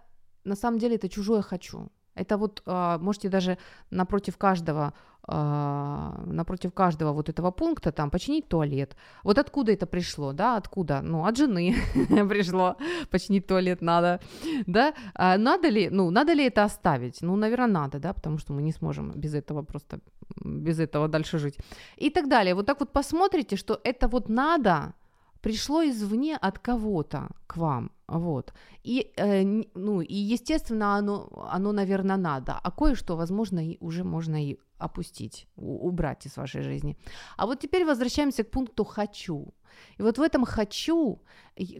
[0.44, 1.90] на самом деле, это чужое «хочу».
[2.14, 3.58] Это вот а, можете даже
[3.90, 4.92] напротив каждого
[5.26, 8.96] а, напротив каждого вот этого пункта там починить туалет.
[9.22, 11.00] Вот откуда это пришло, да, откуда?
[11.02, 11.74] Ну, от жены
[12.28, 12.76] пришло,
[13.10, 14.20] починить туалет надо,
[14.66, 14.92] да.
[15.14, 17.22] А надо ли, ну, надо ли это оставить?
[17.22, 20.00] Ну, наверное, надо, да, потому что мы не сможем без этого просто,
[20.44, 21.58] без этого дальше жить.
[21.96, 22.54] И так далее.
[22.54, 24.92] Вот так вот посмотрите, что это вот надо,
[25.40, 28.52] пришло извне от кого-то к вам, вот.
[28.82, 29.42] И, э,
[29.74, 35.46] ну, и естественно, оно, оно, наверное, надо, а кое-что, возможно, и уже можно и опустить,
[35.56, 36.96] убрать из вашей жизни.
[37.36, 39.54] А вот теперь возвращаемся к пункту «хочу».
[39.98, 41.22] И вот в этом «хочу»,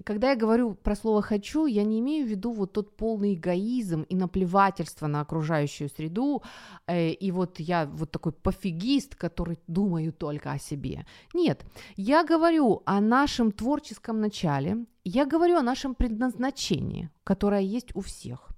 [0.05, 4.03] когда я говорю про слово «хочу», я не имею в виду вот тот полный эгоизм
[4.03, 6.43] и наплевательство на окружающую среду,
[6.87, 11.05] э, и вот я вот такой пофигист, который думаю только о себе.
[11.35, 11.65] Нет,
[11.97, 18.55] я говорю о нашем творческом начале, я говорю о нашем предназначении, которое есть у всех.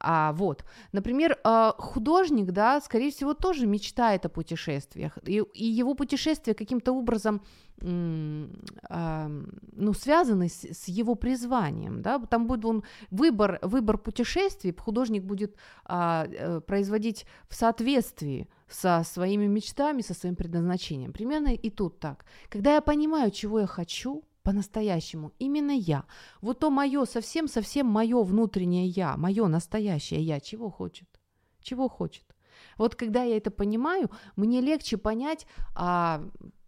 [0.00, 6.54] А, вот, например, а, художник, да, скорее всего, тоже мечтает о путешествиях, и, его путешествия
[6.54, 7.40] каким-то образом
[7.80, 9.30] а,
[9.72, 15.56] ну, связаны с, с его призванием, да, там будет он выбор, выбор путешествий, художник будет
[15.84, 21.12] а, э, производить в соответствии со своими мечтами, со своим предназначением.
[21.12, 22.24] Примерно и тут так.
[22.48, 26.04] Когда я понимаю, чего я хочу, по-настоящему, именно я.
[26.40, 31.08] Вот то мое, совсем-совсем мое внутреннее я, мое настоящее я, чего хочет?
[31.60, 32.24] Чего хочет?
[32.78, 36.22] Вот когда я это понимаю, мне легче понять а,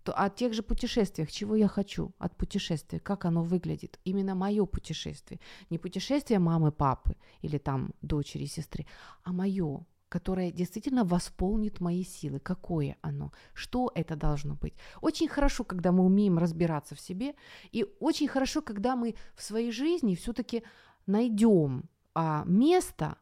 [0.05, 4.01] о тех же путешествиях, чего я хочу от путешествия, как оно выглядит.
[4.05, 5.39] Именно мое путешествие.
[5.71, 8.87] Не путешествие мамы, папы или там дочери, сестры,
[9.23, 12.39] а мое, которое действительно восполнит мои силы.
[12.39, 13.33] Какое оно?
[13.55, 14.75] Что это должно быть?
[15.01, 17.35] Очень хорошо, когда мы умеем разбираться в себе,
[17.73, 20.63] и очень хорошо, когда мы в своей жизни все-таки
[21.07, 23.19] найдем а, место,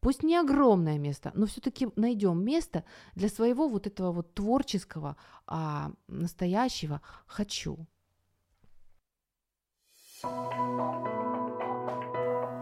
[0.00, 5.92] пусть не огромное место, но все-таки найдем место для своего вот этого вот творческого, а,
[6.06, 7.86] настоящего хочу.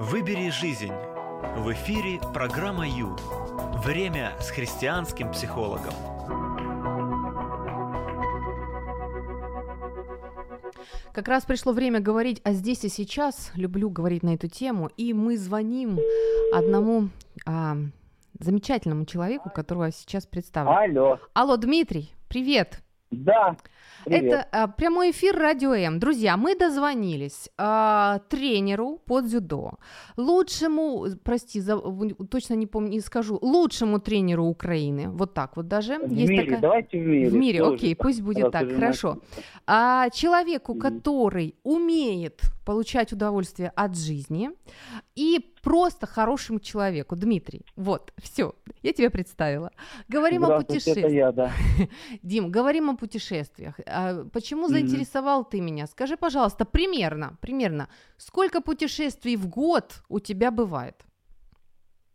[0.01, 1.14] Выбери жизнь.
[1.53, 3.17] В эфире программа Ю.
[3.85, 5.93] Время с христианским психологом.
[11.13, 13.53] Как раз пришло время говорить о здесь и сейчас.
[13.55, 14.91] Люблю говорить на эту тему.
[14.97, 16.01] И мы звоним
[16.53, 17.11] одному
[17.47, 17.77] а,
[18.41, 20.73] замечательному человеку, которого сейчас представлю.
[20.73, 21.21] Алло.
[21.35, 22.83] Алло, Дмитрий, привет.
[23.11, 23.57] Да.
[24.05, 24.25] Привет.
[24.25, 25.99] Это а, прямой эфир Радио М.
[25.99, 29.79] Друзья, мы дозвонились а, тренеру по дзюдо,
[30.17, 31.79] лучшему, прости, за,
[32.31, 35.09] точно не помню, не скажу, лучшему тренеру Украины.
[35.09, 35.99] Вот так вот даже.
[35.99, 36.61] В Есть мире, такая...
[36.61, 37.29] давайте в мире.
[37.31, 37.75] В мире, тоже.
[37.77, 39.21] окей, пусть будет так, хорошо.
[39.67, 44.51] А, человеку, который умеет получать удовольствие от жизни
[45.15, 47.17] и просто хорошему человеку.
[47.17, 49.71] Дмитрий, вот, все, я тебя представила.
[50.09, 51.13] Говорим о путешествиях.
[51.13, 51.51] я, да.
[52.23, 53.81] Дим, говорим о путешествиях.
[53.87, 55.87] А, почему заинтересовал ты меня?
[55.87, 60.95] Скажи, пожалуйста, примерно, примерно, сколько путешествий в год у тебя бывает?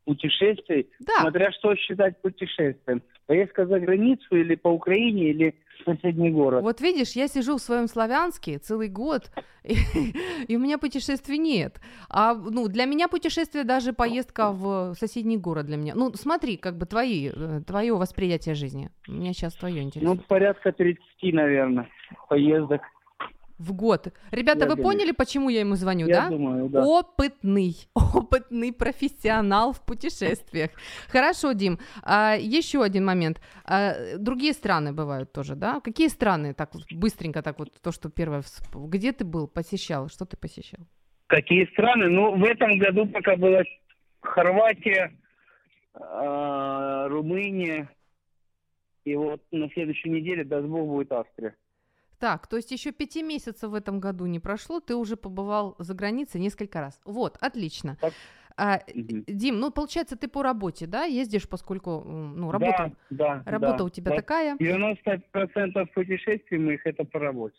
[0.05, 3.01] Путешествий, Да, смотря что считать путешествием.
[3.25, 6.63] Поездка за границу или по Украине, или соседний город.
[6.63, 9.31] вот видишь, я сижу в своем Славянске целый год,
[9.63, 9.75] и,
[10.47, 11.79] и у меня путешествий нет.
[12.09, 15.93] А ну, для меня путешествие даже поездка в соседний город для меня.
[15.95, 18.89] Ну, смотри, как бы твои, э, твое восприятие жизни.
[19.07, 20.25] Меня сейчас твое Ну, интересует.
[20.27, 20.99] порядка 30,
[21.33, 21.87] наверное,
[22.29, 22.81] поездок.
[23.59, 24.07] В год.
[24.31, 24.83] Ребята, я вы думаю.
[24.83, 26.29] поняли, почему я ему звоню, я да?
[26.29, 26.85] думаю, да.
[26.85, 30.71] Опытный, опытный профессионал в путешествиях.
[31.09, 31.77] Хорошо, Дим.
[32.01, 33.41] А, еще один момент.
[33.65, 35.81] А, другие страны бывают тоже, да?
[35.81, 36.53] Какие страны?
[36.53, 38.43] Так быстренько, так вот, то, что первое.
[38.73, 40.07] Где ты был, посещал?
[40.07, 40.79] Что ты посещал?
[41.27, 42.07] Какие страны?
[42.07, 43.61] Ну, в этом году пока была
[44.21, 45.11] Хорватия,
[45.93, 47.89] а, Румыния.
[49.03, 51.55] И вот на следующей неделе, даст Бог, будет Австрия.
[52.19, 55.93] Так, то есть еще пяти месяцев в этом году не прошло, ты уже побывал за
[55.93, 56.99] границей несколько раз.
[57.05, 57.97] Вот, отлично.
[58.01, 58.13] Так.
[58.57, 59.23] А, Мгм.
[59.25, 63.83] Дим, ну, получается, ты по работе, да, ездишь, поскольку, ну, работа, Да, да, работа да.
[63.85, 64.57] у тебя Вот такая.
[64.57, 67.55] 90% путешествий моих это по работе.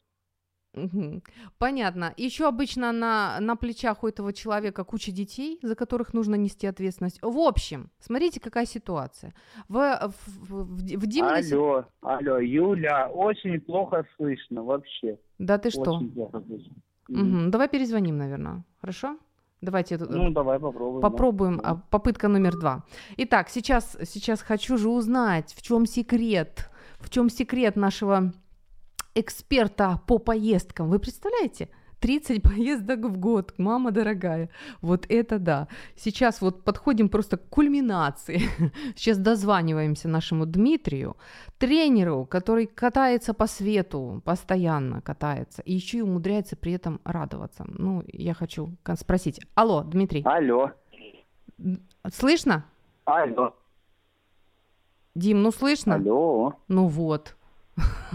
[0.75, 1.23] Мгм.
[1.59, 2.15] Понятно.
[2.17, 7.19] Еще обычно на, на плечах у этого человека куча детей, за которых нужно нести ответственность.
[7.23, 9.33] В общем, смотрите, какая ситуация.
[9.69, 10.15] В, в,
[10.49, 10.65] в,
[10.99, 15.19] в Диминой си- Алло, алло, Юля, очень плохо слышно вообще.
[15.39, 15.81] Да ты что?
[15.97, 16.75] Очень плохо слышно.
[17.09, 17.25] Мгм.
[17.43, 17.51] Мгм.
[17.51, 18.63] Давай перезвоним, наверное.
[18.81, 19.19] Хорошо?
[19.61, 21.01] Давайте э, Ну, давай попробуем.
[21.03, 21.11] да.
[21.11, 21.61] попробуем.
[21.65, 22.85] а, Попытка номер два.
[23.19, 28.33] Итак, сейчас, сейчас хочу же узнать, в чем секрет, в чем секрет нашего
[29.15, 30.89] эксперта по поездкам.
[30.89, 31.69] Вы представляете?
[32.01, 34.49] 30 поездок в год, мама дорогая.
[34.81, 35.69] Вот это да.
[35.97, 38.43] Сейчас вот подходим просто к кульминации.
[38.97, 41.17] Сейчас дозваниваемся нашему Дмитрию,
[41.59, 47.65] тренеру, который катается по свету, постоянно катается, и еще и умудряется при этом радоваться.
[47.69, 49.41] Ну, я хочу спросить.
[49.55, 50.71] Алло, Дмитрий, Алло,
[52.11, 52.65] слышно?
[53.05, 53.55] алло,
[55.15, 55.97] Дим, ну слышно?
[55.97, 56.55] алло.
[56.69, 57.37] Ну вот.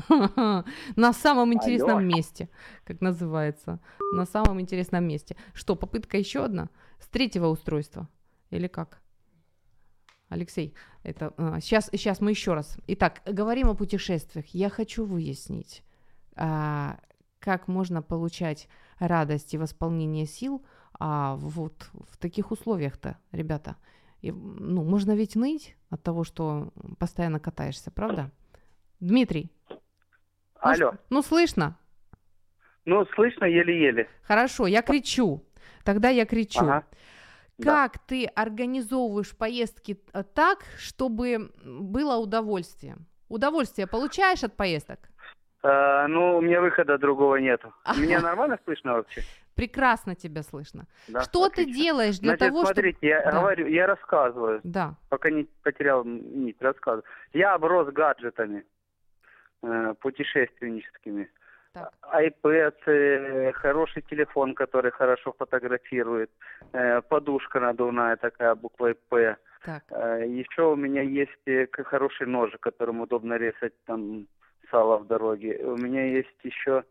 [0.96, 2.06] На самом интересном Алло.
[2.06, 2.50] месте,
[2.84, 3.80] как называется.
[4.14, 5.36] На самом интересном месте.
[5.54, 6.70] Что, попытка еще одна?
[7.00, 8.08] С третьего устройства?
[8.50, 9.02] Или как?
[10.30, 10.74] Алексей,
[11.04, 12.78] это сейчас, сейчас мы еще раз.
[12.88, 14.46] Итак, говорим о путешествиях.
[14.48, 15.84] Я хочу выяснить,
[16.36, 17.00] а,
[17.40, 20.66] как можно получать радость и восполнение сил
[21.00, 23.76] а, вот в таких условиях-то, ребята.
[24.22, 28.32] И, ну, можно ведь ныть от того, что постоянно катаешься, правда?
[29.00, 29.52] Дмитрий,
[30.66, 31.78] Алло, ш- ну слышно?
[32.86, 34.08] ну слышно еле-еле.
[34.24, 35.44] Хорошо, я кричу.
[35.84, 36.60] Тогда я кричу.
[36.62, 36.84] Ага.
[37.58, 37.88] Да.
[37.88, 42.98] Как ты организовываешь поездки э, так, чтобы было удовольствие?
[43.30, 45.00] Удовольствие получаешь от поездок?
[45.64, 47.74] Э, ну, у меня выхода другого нету.
[47.98, 49.22] Меня нормально слышно вообще?
[49.56, 50.86] Прекрасно тебя слышно.
[51.08, 51.74] Да, Что ты отлично.
[51.82, 52.74] делаешь для Значит, того, чтобы...
[52.74, 53.32] смотрите, я Да.
[53.40, 54.96] говорю, я рассказываю, Да.
[55.10, 57.06] пока не потерял нить, рассказываю.
[57.32, 58.66] Я оброс гаджетами
[60.00, 61.30] путешественническими.
[61.76, 61.92] Так.
[62.14, 66.32] iPad, э, хороший телефон, который хорошо фотографирует,
[66.72, 69.36] э, подушка надувная такая буквой П,
[69.66, 69.84] Так.
[69.92, 74.28] А, Еще у меня есть э, хороший ножик, которым удобно резать там
[74.72, 75.60] сало в дороге.
[75.64, 76.84] У меня есть еще...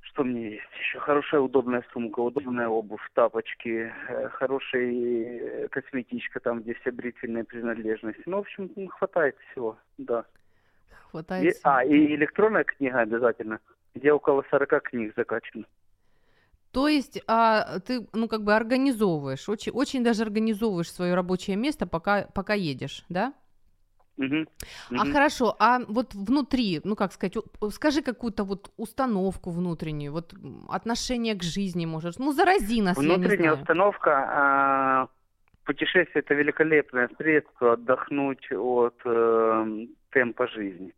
[0.00, 0.72] Что мне есть?
[0.80, 7.44] Еще хорошая удобная сумка, удобная обувь, тапочки, э, хорошая э, косметичка, там, где все брительные
[7.44, 8.22] принадлежности.
[8.26, 10.24] Ну, в общем, хватает всего, да.
[11.20, 11.56] И- Хватает.
[11.64, 13.60] а, и электронная книга обязательно,
[13.94, 15.64] где около 40 книг закачано.
[16.72, 21.86] То есть а, ты, ну, как бы организовываешь, очень, очень даже организовываешь свое рабочее место,
[21.86, 23.32] пока, пока едешь, да?
[24.18, 27.36] А хорошо, а вот внутри, ну как сказать,
[27.70, 30.34] скажи какую-то вот установку внутреннюю, вот
[30.68, 35.08] отношение к жизни можешь, ну зарази нас, Внутренняя установка, а,
[35.64, 40.94] путешествие это великолепное средство отдохнуть от э, темпа жизни.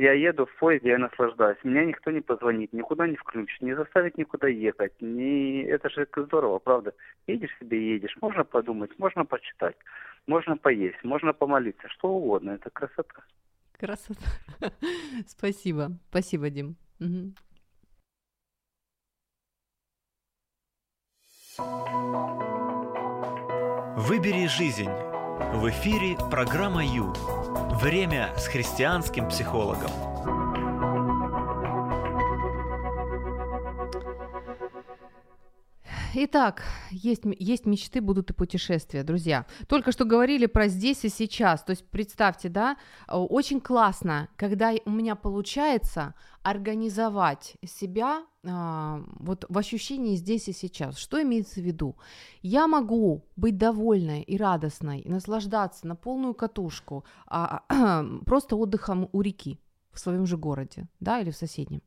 [0.00, 1.58] Я еду в поезде, я наслаждаюсь.
[1.62, 4.94] Меня никто не позвонит, никуда не включит, не заставит никуда ехать.
[5.02, 5.64] Не...
[5.64, 6.94] Это же здорово, правда.
[7.26, 8.16] Едешь себе, едешь.
[8.22, 9.76] Можно подумать, можно почитать,
[10.26, 12.52] можно поесть, можно помолиться, что угодно.
[12.52, 13.24] Это красота.
[13.78, 14.24] Красота.
[15.26, 16.76] Спасибо, спасибо, Дим.
[23.98, 24.88] Выбери жизнь.
[25.52, 27.12] В эфире программа Ю.
[27.52, 29.90] Время с христианским психологом.
[36.14, 39.46] Итак, есть, есть мечты, будут и путешествия, друзья.
[39.68, 41.62] Только что говорили про здесь и сейчас.
[41.62, 42.76] То есть представьте, да,
[43.08, 50.52] э, очень классно, когда у меня получается организовать себя а, вот в ощущении здесь и
[50.52, 50.96] сейчас.
[50.96, 51.96] Что имеется в виду?
[52.42, 57.62] Я могу быть довольной и радостной, и наслаждаться на полную катушку а,
[58.26, 59.60] просто отдыхом у реки
[59.92, 61.82] в своем же городе, да, или в соседнем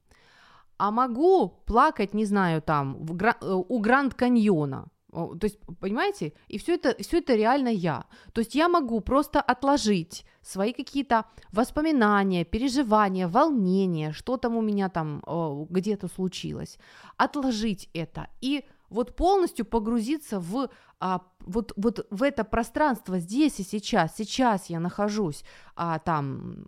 [0.77, 4.87] а могу плакать, не знаю, там, в э, у Гранд Каньона.
[5.13, 8.05] То есть, понимаете, и все это, все это реально я.
[8.33, 14.89] То есть я могу просто отложить свои какие-то воспоминания, переживания, волнения, что там у меня
[14.89, 15.23] там
[15.69, 16.77] где-то случилось,
[17.17, 23.63] отложить это и вот полностью погрузиться в а, вот, вот в это пространство здесь и
[23.63, 24.15] сейчас.
[24.15, 25.43] Сейчас я нахожусь
[25.75, 26.63] а, там,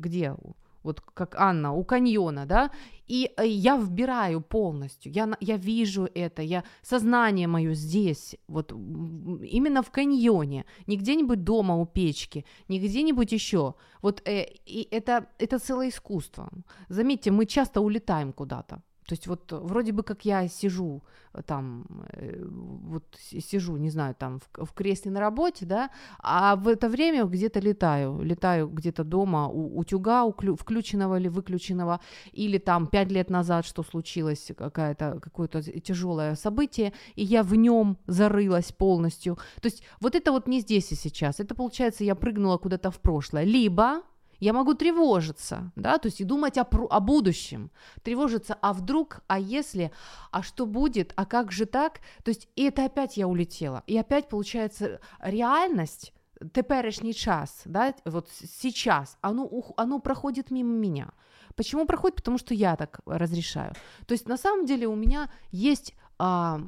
[0.00, 0.34] где
[0.82, 2.70] вот как Анна, у каньона, да,
[3.06, 9.82] и э, я вбираю полностью, я, я вижу это, я, сознание мое здесь, вот именно
[9.82, 15.58] в каньоне, не где-нибудь дома у печки, не где-нибудь еще, вот э, и это, это
[15.58, 16.50] целое искусство.
[16.88, 21.02] Заметьте, мы часто улетаем куда-то, то есть вот э, вроде бы как я сижу
[21.34, 25.90] э, там, э, вот сижу, не знаю, там в, в кресле на работе, да,
[26.20, 31.98] а в это время где-то летаю, летаю где-то дома у утюга уклю- включенного или выключенного,
[32.30, 37.96] или там пять лет назад что случилось, какая-то, какое-то тяжелое событие, и я в нем
[38.06, 39.38] зарылась полностью.
[39.60, 43.00] То есть вот это вот не здесь и сейчас, это получается я прыгнула куда-то в
[43.00, 44.02] прошлое, либо
[44.40, 47.70] я могу тревожиться, да, то есть и думать о, о будущем,
[48.02, 49.92] тревожиться, а вдруг, а если,
[50.32, 53.96] а что будет, а как же так, то есть и это опять я улетела, и
[53.96, 56.12] опять получается реальность,
[56.52, 58.28] теперешний час, да, вот
[58.60, 61.10] сейчас, оно, оно проходит мимо меня.
[61.54, 62.16] Почему проходит?
[62.16, 63.74] Потому что я так разрешаю.
[64.06, 66.60] То есть на самом деле у меня есть а,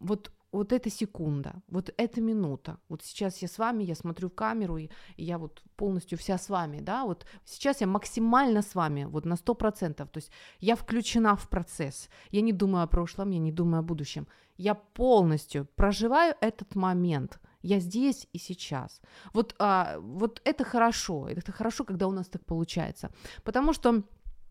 [0.00, 2.78] вот вот эта секунда, вот эта минута.
[2.88, 6.48] Вот сейчас я с вами, я смотрю в камеру, и, я вот полностью вся с
[6.48, 10.30] вами, да, вот сейчас я максимально с вами, вот на 100%, то есть
[10.60, 14.26] я включена в процесс, я не думаю о прошлом, я не думаю о будущем,
[14.56, 19.00] я полностью проживаю этот момент, я здесь и сейчас.
[19.32, 23.10] Вот, а, вот это хорошо, это хорошо, когда у нас так получается,
[23.42, 24.02] потому что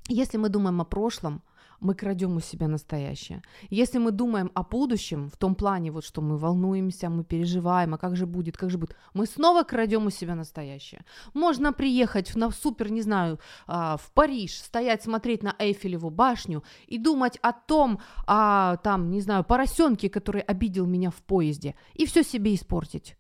[0.10, 1.42] если мы думаем о прошлом,
[1.80, 3.42] мы крадем у себя настоящее.
[3.70, 7.98] Если мы думаем о будущем, в том плане, вот что мы волнуемся, мы переживаем, а
[7.98, 11.06] как же будет, как же будет, мы снова крадем у себя настоящее.
[11.34, 16.98] Можно приехать на супер, не знаю, а, в Париж, стоять, смотреть на Эйфелеву башню и
[16.98, 22.24] думать о том, а, там, не знаю, поросенке, который обидел меня в поезде, и все
[22.24, 23.16] себе испортить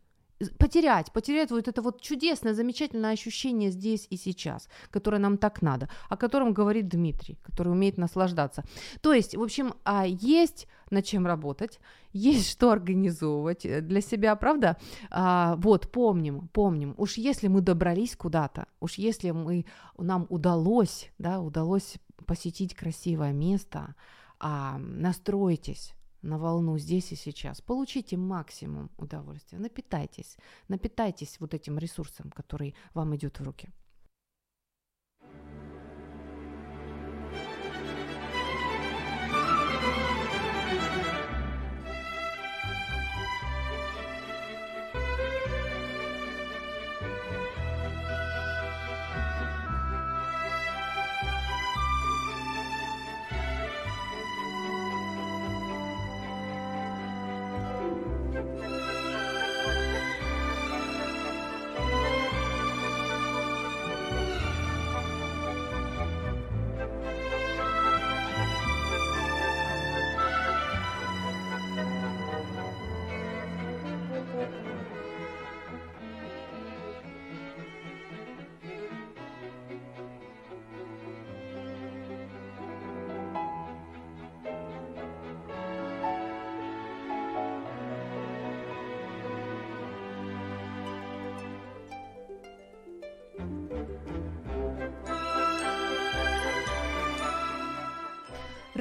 [0.57, 5.89] потерять, потерять вот это вот чудесное, замечательное ощущение здесь и сейчас, которое нам так надо,
[6.09, 8.63] о котором говорит Дмитрий, который умеет наслаждаться.
[9.01, 11.79] То есть, в общем, а, есть над чем работать,
[12.13, 14.77] есть что организовывать э, для себя, правда?
[15.09, 19.65] А, вот, помним, помним, уж если мы добрались куда-то, уж если мы,
[19.97, 23.95] нам удалось, да, удалось посетить красивое место,
[24.39, 25.93] а, настройтесь,
[26.24, 27.61] на волну здесь и сейчас.
[27.61, 29.59] Получите максимум удовольствия.
[29.59, 30.38] Напитайтесь.
[30.67, 33.69] Напитайтесь вот этим ресурсом, который вам идет в руки.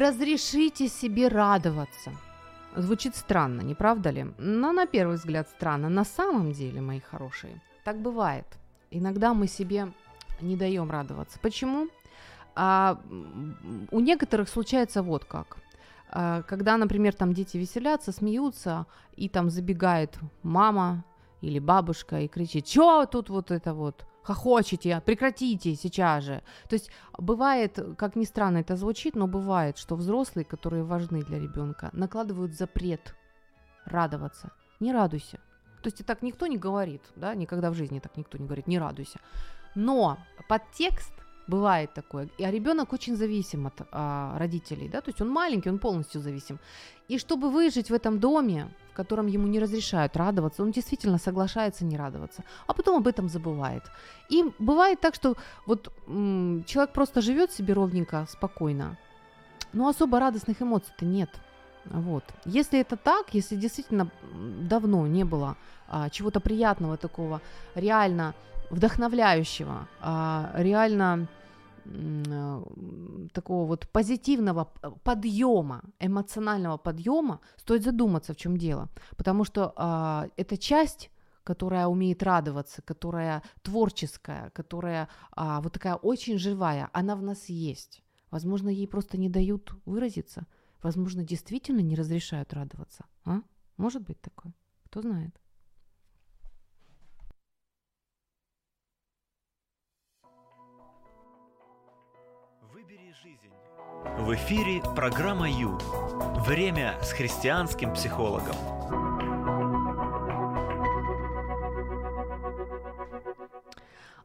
[0.02, 2.10] Разрешите себе радоваться.
[2.74, 4.26] Звучит странно, не правда ли?
[4.36, 5.88] Но на первый взгляд странно.
[5.88, 8.46] На самом деле, мои хорошие, так бывает.
[8.90, 9.92] Иногда мы себе
[10.40, 11.38] не даем радоваться.
[11.38, 11.86] Почему?
[12.56, 12.98] А,
[13.92, 15.58] у некоторых случается вот как.
[16.10, 21.04] А, когда, например, там дети веселятся, смеются, и там забегает мама
[21.42, 26.42] или бабушка и кричит, что тут вот это вот хохочете, прекратите сейчас же.
[26.68, 31.38] То есть бывает, как ни странно это звучит, но бывает, что взрослые, которые важны для
[31.38, 33.14] ребенка, накладывают запрет
[33.84, 34.52] радоваться.
[34.80, 35.38] Не радуйся.
[35.82, 38.68] То есть и так никто не говорит, да, никогда в жизни так никто не говорит,
[38.68, 39.18] не радуйся.
[39.74, 40.18] Но
[40.48, 41.12] подтекст
[41.48, 42.28] Бывает такое.
[42.38, 46.58] А ребенок очень зависим от а, родителей, да, то есть он маленький, он полностью зависим.
[47.08, 51.84] И чтобы выжить в этом доме, в котором ему не разрешают радоваться, он действительно соглашается
[51.84, 53.82] не радоваться, а потом об этом забывает.
[54.30, 55.36] И бывает так, что
[55.66, 58.96] вот м- человек просто живет себе ровненько, спокойно,
[59.72, 61.30] но особо радостных эмоций-то нет.
[61.84, 62.24] Вот.
[62.44, 64.08] Если это так, если действительно
[64.60, 65.56] давно не было
[65.88, 67.40] а, чего-то приятного такого,
[67.74, 68.34] реально
[68.72, 71.28] вдохновляющего, а, реально
[71.84, 72.62] а,
[73.32, 74.72] такого вот позитивного
[75.04, 78.88] подъема, эмоционального подъема, стоит задуматься, в чем дело.
[79.16, 81.10] Потому что а, это часть
[81.44, 88.00] которая умеет радоваться, которая творческая, которая а, вот такая очень живая, она в нас есть.
[88.30, 90.46] Возможно, ей просто не дают выразиться.
[90.82, 93.04] Возможно, действительно не разрешают радоваться.
[93.24, 93.40] А?
[93.76, 94.54] Может быть такое?
[94.84, 95.41] Кто знает?
[104.04, 105.78] В эфире программа Ю.
[106.44, 108.56] Время с христианским психологом.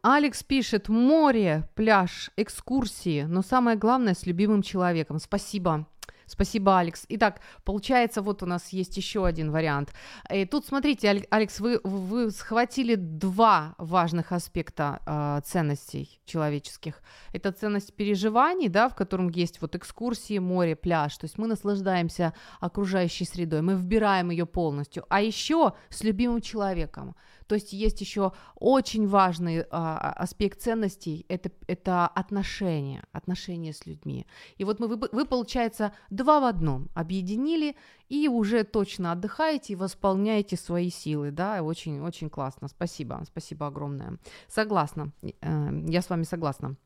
[0.01, 5.19] Алекс пишет, море, пляж, экскурсии, но самое главное с любимым человеком.
[5.19, 5.85] Спасибо.
[6.27, 7.05] Спасибо, Алекс.
[7.07, 9.93] Итак, получается, вот у нас есть еще один вариант.
[10.29, 17.01] И тут, смотрите, Алекс, вы, вы схватили два важных аспекта э, ценностей человеческих.
[17.31, 21.17] Это ценность переживаний, да, в котором есть вот экскурсии, море, пляж.
[21.17, 25.05] То есть мы наслаждаемся окружающей средой, мы вбираем ее полностью.
[25.09, 27.15] А еще с любимым человеком.
[27.47, 34.27] То есть есть еще очень важный а, аспект ценностей это, это отношения, отношения с людьми.
[34.57, 37.75] И вот мы, вы, вы, получается, два в одном объединили
[38.09, 44.17] и уже точно отдыхаете и восполняете свои силы, да, очень, очень классно, спасибо, спасибо огромное.
[44.47, 46.77] Согласна, э, я с вами согласна.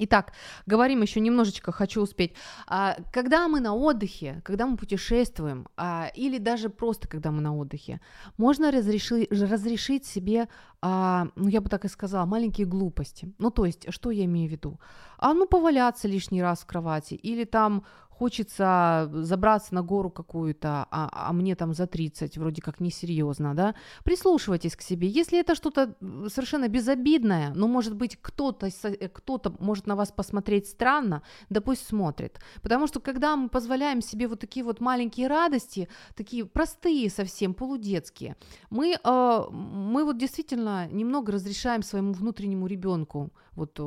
[0.00, 0.32] Итак,
[0.66, 2.34] говорим еще немножечко, хочу успеть.
[2.66, 7.56] А, когда мы на отдыхе, когда мы путешествуем, а, или даже просто когда мы на
[7.56, 8.00] отдыхе,
[8.36, 10.48] можно разрешить, разрешить себе,
[10.80, 13.32] а, ну я бы так и сказала, маленькие глупости.
[13.38, 14.80] Ну то есть, что я имею в виду?
[15.18, 17.84] А ну поваляться лишний раз в кровати, или там
[18.18, 23.74] хочется забраться на гору какую-то, а, а мне там за 30, вроде как несерьезно, да,
[24.04, 25.06] прислушивайтесь к себе.
[25.06, 25.94] Если это что-то
[26.28, 31.86] совершенно безобидное, ну, может быть, кто-то, э, кто-то может на вас посмотреть странно, да пусть
[31.86, 32.40] смотрит.
[32.62, 38.36] Потому что когда мы позволяем себе вот такие вот маленькие радости, такие простые совсем, полудетские,
[38.70, 43.78] мы, э, мы вот действительно немного разрешаем своему внутреннему ребенку вот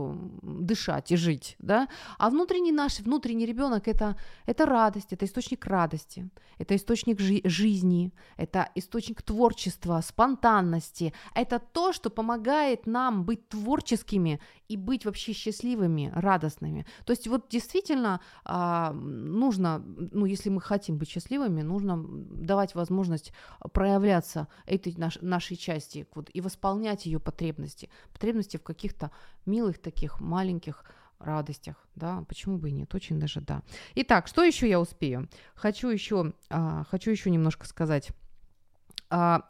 [0.41, 4.15] дышать и жить, да, а внутренний наш, внутренний ребенок это,
[4.45, 11.93] это радость, это источник радости, это источник жи- жизни, это источник творчества, спонтанности, это то,
[11.93, 16.85] что помогает нам быть творческими и быть вообще счастливыми, радостными.
[17.05, 23.33] То есть вот действительно а, нужно, ну, если мы хотим быть счастливыми, нужно давать возможность
[23.73, 29.11] проявляться этой наш, нашей части вот, и восполнять ее потребности, потребности в каких-то
[29.45, 30.83] милых таких маленьких
[31.19, 33.61] радостях, да, почему бы и нет, очень даже да.
[33.95, 35.29] Итак, что еще я успею?
[35.53, 38.09] Хочу еще, а, хочу еще немножко сказать.
[39.09, 39.47] А,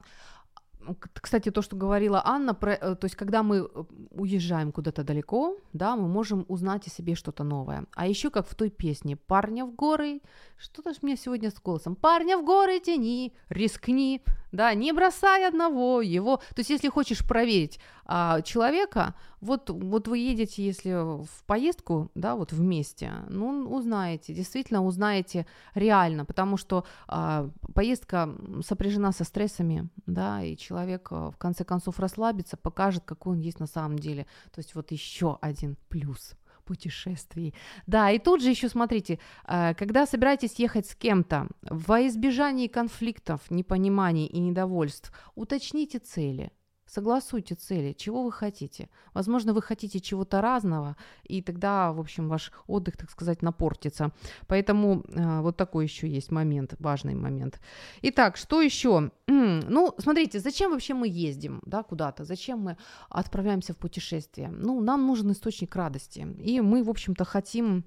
[1.14, 5.58] кстати, то, что говорила Анна, про, э, то есть, когда мы э, уезжаем куда-то далеко,
[5.74, 7.86] да, мы можем узнать о себе что-то новое.
[7.96, 10.22] А еще как в той песне «Парня в горы»,
[10.62, 16.02] что-то ж мне сегодня с голосом, «Парня в горы тяни, рискни», да, не бросай одного
[16.02, 16.38] его.
[16.38, 22.36] То есть, если хочешь проверить а, человека, вот, вот вы едете, если в поездку, да,
[22.36, 28.30] вот вместе, ну, узнаете, действительно узнаете реально, потому что а, поездка
[28.66, 33.60] сопряжена со стрессами, да, и человек а, в конце концов расслабится, покажет, какой он есть
[33.60, 34.28] на самом деле.
[34.54, 36.34] То есть, вот еще один плюс
[36.72, 37.54] путешествий.
[37.86, 43.42] Да, и тут же еще смотрите, э, когда собираетесь ехать с кем-то, во избежании конфликтов,
[43.50, 46.50] непониманий и недовольств, уточните цели.
[46.94, 48.90] Согласуйте цели, чего вы хотите.
[49.14, 54.12] Возможно, вы хотите чего-то разного, и тогда, в общем, ваш отдых, так сказать, напортится.
[54.48, 57.62] Поэтому э, вот такой еще есть момент, важный момент.
[58.02, 59.12] Итак, что еще?
[59.72, 62.26] Ну, смотрите, зачем вообще мы ездим да, куда-то?
[62.26, 62.78] Зачем мы
[63.10, 64.50] отправляемся в путешествие?
[64.50, 66.28] Ну, нам нужен источник радости.
[66.40, 67.86] И мы, в общем-то, хотим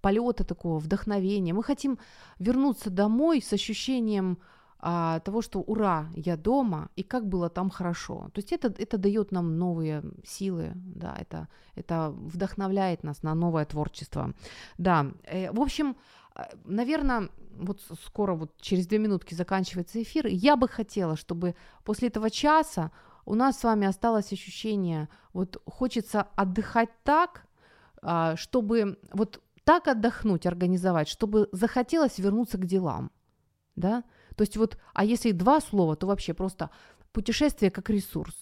[0.00, 1.52] полета такого, вдохновения.
[1.52, 1.98] Мы хотим
[2.38, 4.38] вернуться домой с ощущением
[4.82, 8.30] а, того, что ура, я дома, и как было там хорошо.
[8.32, 13.64] То есть это, это дает нам новые силы, да, это, это вдохновляет нас на новое
[13.66, 14.32] творчество.
[14.78, 15.96] Да, э, в общем,
[16.34, 21.54] э, наверное, вот скоро, вот через две минутки заканчивается эфир, я бы хотела, чтобы
[21.84, 22.90] после этого часа
[23.26, 27.46] у нас с вами осталось ощущение, вот хочется отдыхать так,
[28.02, 33.10] а, чтобы вот так отдохнуть, организовать, чтобы захотелось вернуться к делам,
[33.76, 34.04] да,
[34.40, 36.70] то есть вот, а если два слова, то вообще просто
[37.12, 38.34] путешествие как ресурс.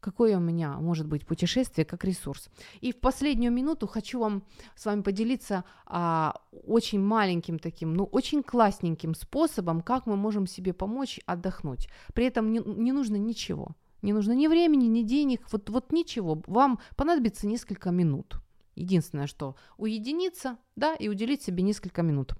[0.00, 2.50] Какое у меня может быть путешествие как ресурс?
[2.80, 4.42] И в последнюю минуту хочу вам
[4.74, 6.34] с вами поделиться а,
[6.66, 11.88] очень маленьким таким, ну очень классненьким способом, как мы можем себе помочь отдохнуть.
[12.14, 13.76] При этом не, не нужно ничего.
[14.02, 16.42] Не нужно ни времени, ни денег, вот, вот ничего.
[16.48, 18.40] Вам понадобится несколько минут.
[18.74, 22.34] Единственное, что уединиться, да, и уделить себе несколько минут.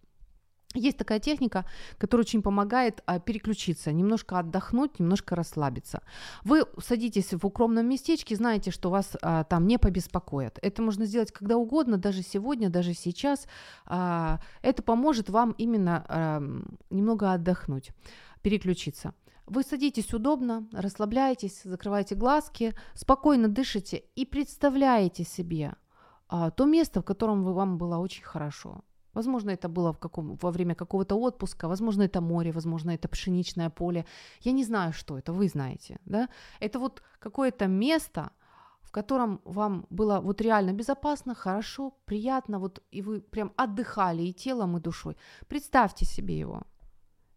[0.74, 1.64] Есть такая техника,
[1.98, 6.02] которая очень помогает а, переключиться, немножко отдохнуть, немножко расслабиться.
[6.42, 10.58] Вы садитесь в укромном местечке, знаете, что вас а, там не побеспокоят.
[10.62, 13.46] Это можно сделать когда угодно, даже сегодня, даже сейчас.
[13.86, 16.40] А, это поможет вам именно
[16.90, 17.90] немного отдохнуть,
[18.42, 19.14] переключиться.
[19.46, 25.74] Вы садитесь удобно, расслабляетесь, закрываете глазки, спокойно дышите и представляете себе
[26.28, 28.82] то место, в котором вам было очень хорошо
[29.14, 33.70] Возможно, это было в каком, во время какого-то отпуска, возможно, это море, возможно, это пшеничное
[33.70, 34.04] поле.
[34.40, 35.98] Я не знаю, что это, вы знаете.
[36.04, 36.28] Да?
[36.60, 38.30] Это вот какое-то место,
[38.82, 44.32] в котором вам было вот реально безопасно, хорошо, приятно, вот, и вы прям отдыхали и
[44.32, 45.16] телом, и душой.
[45.48, 46.62] Представьте себе его.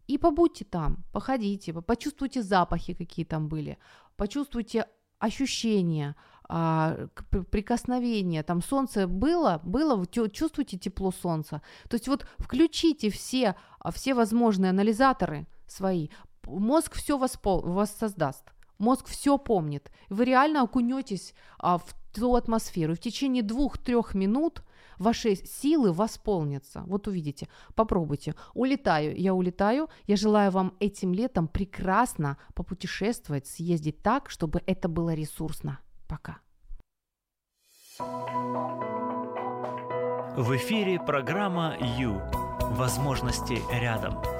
[0.08, 3.76] И побудьте там, походите, почувствуйте запахи, какие там были,
[4.16, 4.86] почувствуйте
[5.18, 6.14] ощущения,
[6.48, 7.08] а,
[7.50, 11.60] прикосновение, там солнце было, было, чувствуете тепло солнца.
[11.88, 16.08] То есть вот включите все, а, все возможные анализаторы свои,
[16.46, 18.44] мозг все воспол, воссоздаст.
[18.78, 19.90] Мозг все помнит.
[20.08, 22.94] Вы реально окунетесь а, в ту атмосферу.
[22.94, 24.62] В течение двух-трех минут
[24.98, 26.84] ваши силы восполнятся.
[26.86, 27.48] Вот увидите.
[27.74, 28.34] Попробуйте.
[28.54, 29.20] Улетаю.
[29.20, 29.88] Я улетаю.
[30.06, 35.80] Я желаю вам этим летом прекрасно попутешествовать, съездить так, чтобы это было ресурсно.
[36.08, 36.38] Пока.
[40.36, 42.20] В эфире программа «Ю».
[42.60, 44.37] Возможности рядом.